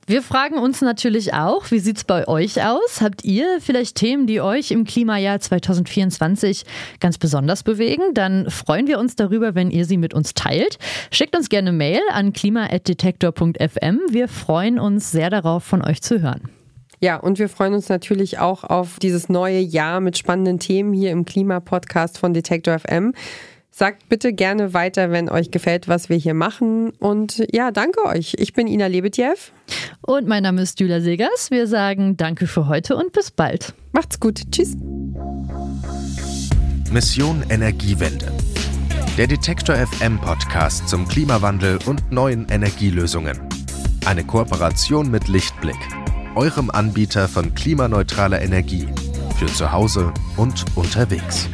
Wir 0.09 0.23
fragen 0.23 0.57
uns 0.57 0.81
natürlich 0.81 1.35
auch, 1.35 1.69
wie 1.69 1.77
sieht's 1.77 2.03
bei 2.03 2.27
euch 2.27 2.65
aus? 2.65 2.99
Habt 2.99 3.23
ihr 3.23 3.59
vielleicht 3.61 3.95
Themen, 3.95 4.25
die 4.25 4.41
euch 4.41 4.71
im 4.71 4.83
Klimajahr 4.83 5.39
2024 5.39 6.63
ganz 6.99 7.19
besonders 7.19 7.61
bewegen? 7.61 8.15
Dann 8.15 8.49
freuen 8.49 8.87
wir 8.87 8.97
uns 8.97 9.15
darüber, 9.15 9.53
wenn 9.53 9.69
ihr 9.69 9.85
sie 9.85 9.97
mit 9.97 10.15
uns 10.15 10.33
teilt. 10.33 10.79
Schickt 11.11 11.35
uns 11.35 11.47
gerne 11.47 11.71
Mail 11.71 12.01
an 12.11 12.33
klima@detektor.fm. 12.33 13.99
Wir 14.09 14.27
freuen 14.27 14.79
uns 14.79 15.11
sehr 15.11 15.29
darauf, 15.29 15.63
von 15.63 15.85
euch 15.85 16.01
zu 16.01 16.19
hören. 16.19 16.49
Ja, 16.99 17.17
und 17.17 17.37
wir 17.37 17.47
freuen 17.47 17.75
uns 17.75 17.87
natürlich 17.87 18.39
auch 18.39 18.63
auf 18.63 18.97
dieses 18.97 19.29
neue 19.29 19.59
Jahr 19.59 19.99
mit 19.99 20.17
spannenden 20.17 20.57
Themen 20.57 20.91
hier 20.91 21.11
im 21.11 21.23
Klimapodcast 21.23 22.17
von 22.17 22.33
Detektor 22.33 22.79
FM. 22.79 23.13
Sagt 23.71 24.09
bitte 24.09 24.33
gerne 24.33 24.73
weiter, 24.73 25.11
wenn 25.11 25.29
euch 25.29 25.51
gefällt, 25.51 25.87
was 25.87 26.09
wir 26.09 26.17
hier 26.17 26.33
machen. 26.33 26.91
Und 26.99 27.43
ja, 27.53 27.71
danke 27.71 28.03
euch. 28.05 28.35
Ich 28.37 28.53
bin 28.53 28.67
Ina 28.67 28.87
Lebetjew. 28.87 29.35
Und 30.01 30.27
mein 30.27 30.43
Name 30.43 30.61
ist 30.61 30.79
Julia 30.79 31.01
Segers. 31.01 31.51
Wir 31.51 31.67
sagen 31.67 32.17
Danke 32.17 32.47
für 32.47 32.67
heute 32.67 32.95
und 32.95 33.13
bis 33.13 33.31
bald. 33.31 33.73
Macht's 33.91 34.19
gut. 34.19 34.41
Tschüss. 34.51 34.75
Mission 36.91 37.45
Energiewende. 37.49 38.31
Der 39.17 39.27
Detektor 39.27 39.75
FM 39.75 40.19
Podcast 40.19 40.89
zum 40.89 41.07
Klimawandel 41.07 41.77
und 41.85 42.11
neuen 42.11 42.47
Energielösungen. 42.49 43.39
Eine 44.05 44.23
Kooperation 44.23 45.11
mit 45.11 45.27
Lichtblick, 45.27 45.77
eurem 46.35 46.71
Anbieter 46.71 47.27
von 47.27 47.53
klimaneutraler 47.53 48.41
Energie 48.41 48.87
für 49.37 49.47
zu 49.47 49.71
Hause 49.71 50.13
und 50.37 50.65
unterwegs. 50.75 51.49